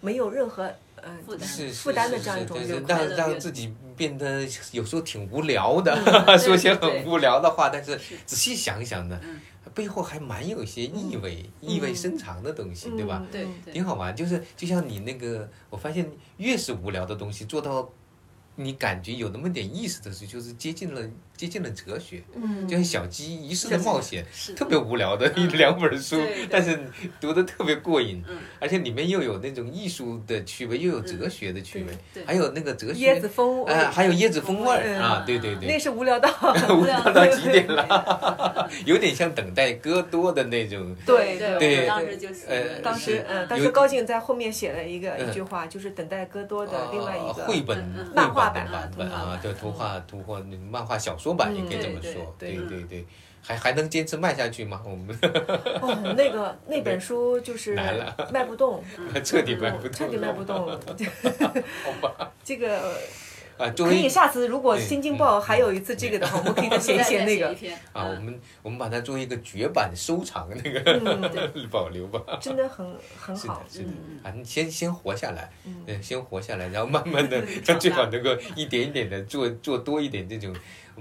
[0.00, 0.68] 没有任何
[1.06, 5.94] 嗯负担是负担的是这样一种让让自己变得有时候挺无聊的，
[6.26, 8.16] 对说些很无聊的话，但是是。
[8.26, 9.40] 仔细想想呢，嗯。
[9.74, 13.22] 背后还蛮有一些意味、意味深长的东西，对吧？
[13.30, 13.46] 对。
[13.72, 17.86] 挺好玩，就是就像你那个，我发现越是无聊的东西，做到
[18.54, 21.02] 你感觉有那么点意思的时候，就是接近了
[21.36, 22.22] 接近了哲学。
[22.34, 22.66] 嗯。
[22.66, 24.54] 就像小鸡一世的冒险，是。
[24.54, 26.20] 特别无聊的一嗯两本书
[26.50, 26.78] 但是
[27.20, 35.00] 读的特别过瘾嗯，而且里面又有那种艺术的趣味，又有哲学的趣味还有那个哲学椰学子风味，啊，还有椰子风味儿嗯。
[35.00, 35.68] 啊，对对对。
[35.68, 36.28] 那，是无聊到
[36.74, 40.94] 无聊到极点了， 有点像等待戈多的那种。
[41.04, 45.26] 对对对我当时就呃当时当时高进在后面写了一个嗯。
[45.28, 47.84] 一句话，就是等待戈多的另外一个呃绘本
[48.14, 52.34] 漫画版版本啊，图画版叫图画图画漫画小说版，也可以这么说。
[52.38, 53.04] 对对对对，
[53.42, 54.82] 还还能坚持卖下去吗？
[54.84, 55.08] 我们
[55.80, 58.82] 哦，那个那本书就是难了卖不动，
[59.24, 60.80] 彻底卖不动彻底卖不动了。
[62.44, 62.96] 这个
[63.58, 67.48] 啊，作可以下次如果新京报还有一次这个的话，我们可以再写一写那个
[67.94, 70.78] 啊，我嗯们我们把它作为一个绝版收藏那个
[71.54, 72.20] 嗯，保留吧。
[72.38, 72.86] 真的很
[73.18, 73.64] 很是的好，。
[73.70, 80.54] 是的嗯，啊，你先先活下来，嗯嗯，先活下来，然后慢慢的，长最好能够一点一点的做做多一点这种，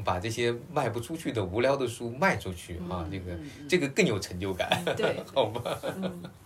[0.04, 3.38] 把这些卖不出去的无聊的书卖出去啊，这个
[3.68, 5.22] 这个更有成就感，对。
[5.34, 5.78] 好吧？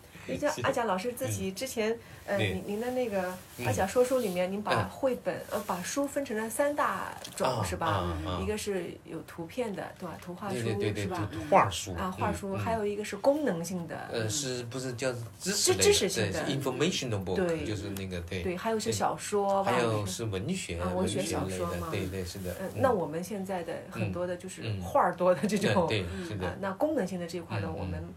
[0.63, 10.17] 阿贾老师自己之前，呃，您您的那个嗯阿贾说书里面，您把嗯绘本呃把书分成了三大种啊是吧一个是有图片的，对吧？
[10.21, 10.57] 图画书
[10.91, 11.35] 是吧？
[11.49, 18.43] 画书啊，画书，还有一个是功能性的，呃，是不是叫知识类知知识性的，informational book，对就是那个对。
[18.43, 19.63] 对，还有是对小说？
[19.63, 22.51] 还有是文学，啊文文学小说嘛，对对是的。
[22.61, 28.13] 嗯，嗯那我们现在的很多的就是嗯画儿多的这种，对是啊的，，那功能性的这一块呢，嗯我们嗯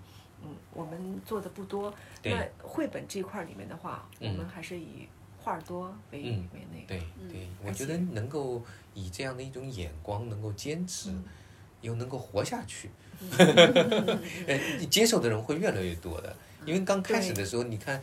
[0.73, 1.95] 我们做的不多。
[2.25, 5.07] 那绘本这一块里面的话，我嗯们还是以
[5.39, 6.87] 画儿多为嗯为那个。
[6.87, 8.63] 对对，我觉得能够
[8.95, 11.25] 以这样的一种眼光，能够坚持，嗯
[11.83, 12.89] 又能够活下去，
[14.89, 16.35] 接受的人会越来越多的。
[16.65, 18.01] 因为刚开始的时候，你看，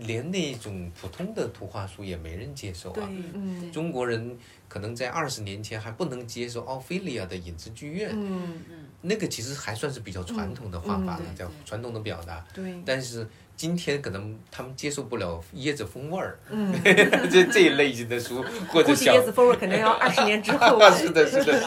[0.00, 4.36] 连那种普通的图画书也没人接受啊。，嗯中国人
[4.68, 8.60] 可能在二十年前还不能接受奥菲利亚的影子剧院，嗯，
[9.02, 12.44] 那个其实还算是比较传统的画法了，嗯叫传统的表达。
[12.52, 16.72] 对，但是今天可能他们接受不了椰子风味儿，嗯，
[17.30, 20.78] 这这一类型的书，或者估计小椰子风味可能要 二十年之后。
[20.92, 21.58] 是的，是的，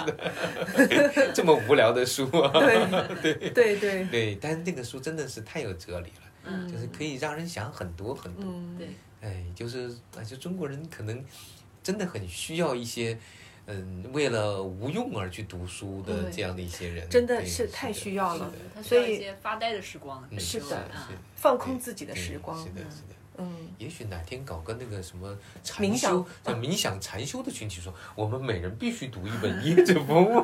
[0.76, 2.52] 是的，这么无聊的书啊，
[3.22, 3.50] 对。
[3.52, 8.88] 对对，对，但是那个书真的是太有哲理了，嗯就是可以让人想很多很多，嗯，对，
[9.22, 11.24] 哎，就是啊，就中国人可能
[11.84, 13.18] 真的很需要一些。
[13.72, 20.28] 嗯，为了无用而去读书的这样的一些人，真的是太需要了所以一些发呆的时光。
[20.32, 20.90] 嗯是的
[21.36, 22.66] 放空自己的时光是。
[22.72, 23.14] 的，是的。
[23.40, 30.42] 嗯，也许哪天搞个那个什么禅修，叫冥想禅修的群体说，我们每人必须读一本《椰子风味》。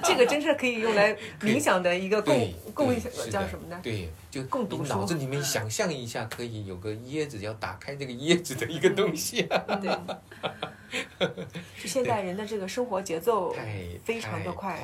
[0.02, 2.94] 这个真是可以用来冥想的一个共对，共
[3.30, 3.78] 叫什么呢？
[3.82, 9.42] 对，就共读你脑子里面想象一下，可以有个椰子，要打开这个椰子的一个东西。
[9.42, 9.90] 啊， 对，
[11.82, 14.78] 就现代人的这个生活节奏太非常的快，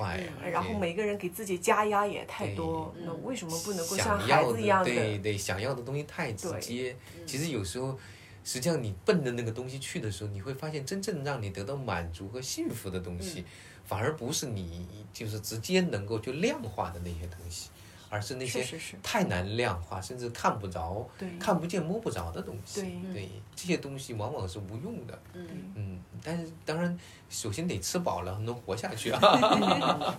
[0.51, 5.19] 然后每个人给自己加压也太多，嗯那为什么不能够像孩子一样的，对？
[5.19, 6.97] 对，想要的东西太直接。
[7.27, 7.99] 其实有时候，
[8.45, 13.45] 实际上你奔着那个东西去的时候，你会发现真正让你得到满足和幸福的东嗯西，
[13.85, 17.71] 反而不是你就是直接能够就量化的那些东西，
[18.11, 18.67] 而是那些
[19.03, 21.09] 太难量化，甚至看不着、
[21.39, 22.81] 看不见、摸不着的东西。
[22.83, 25.17] 对对，这些东西往往是无用的。
[25.33, 25.47] 嗯，
[25.77, 26.99] 嗯，但是当然，
[27.29, 29.21] 首先得吃饱了，能活下去啊。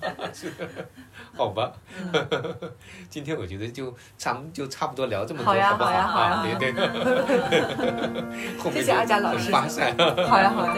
[1.36, 1.74] 好吧。
[3.10, 5.89] 今天我觉得就差就差不多聊这么多，好呀不好？
[5.89, 6.82] 好呀好呀啊对对。
[8.72, 9.94] 谢谢阿佳老师发散。
[9.98, 10.78] 好呀好呀。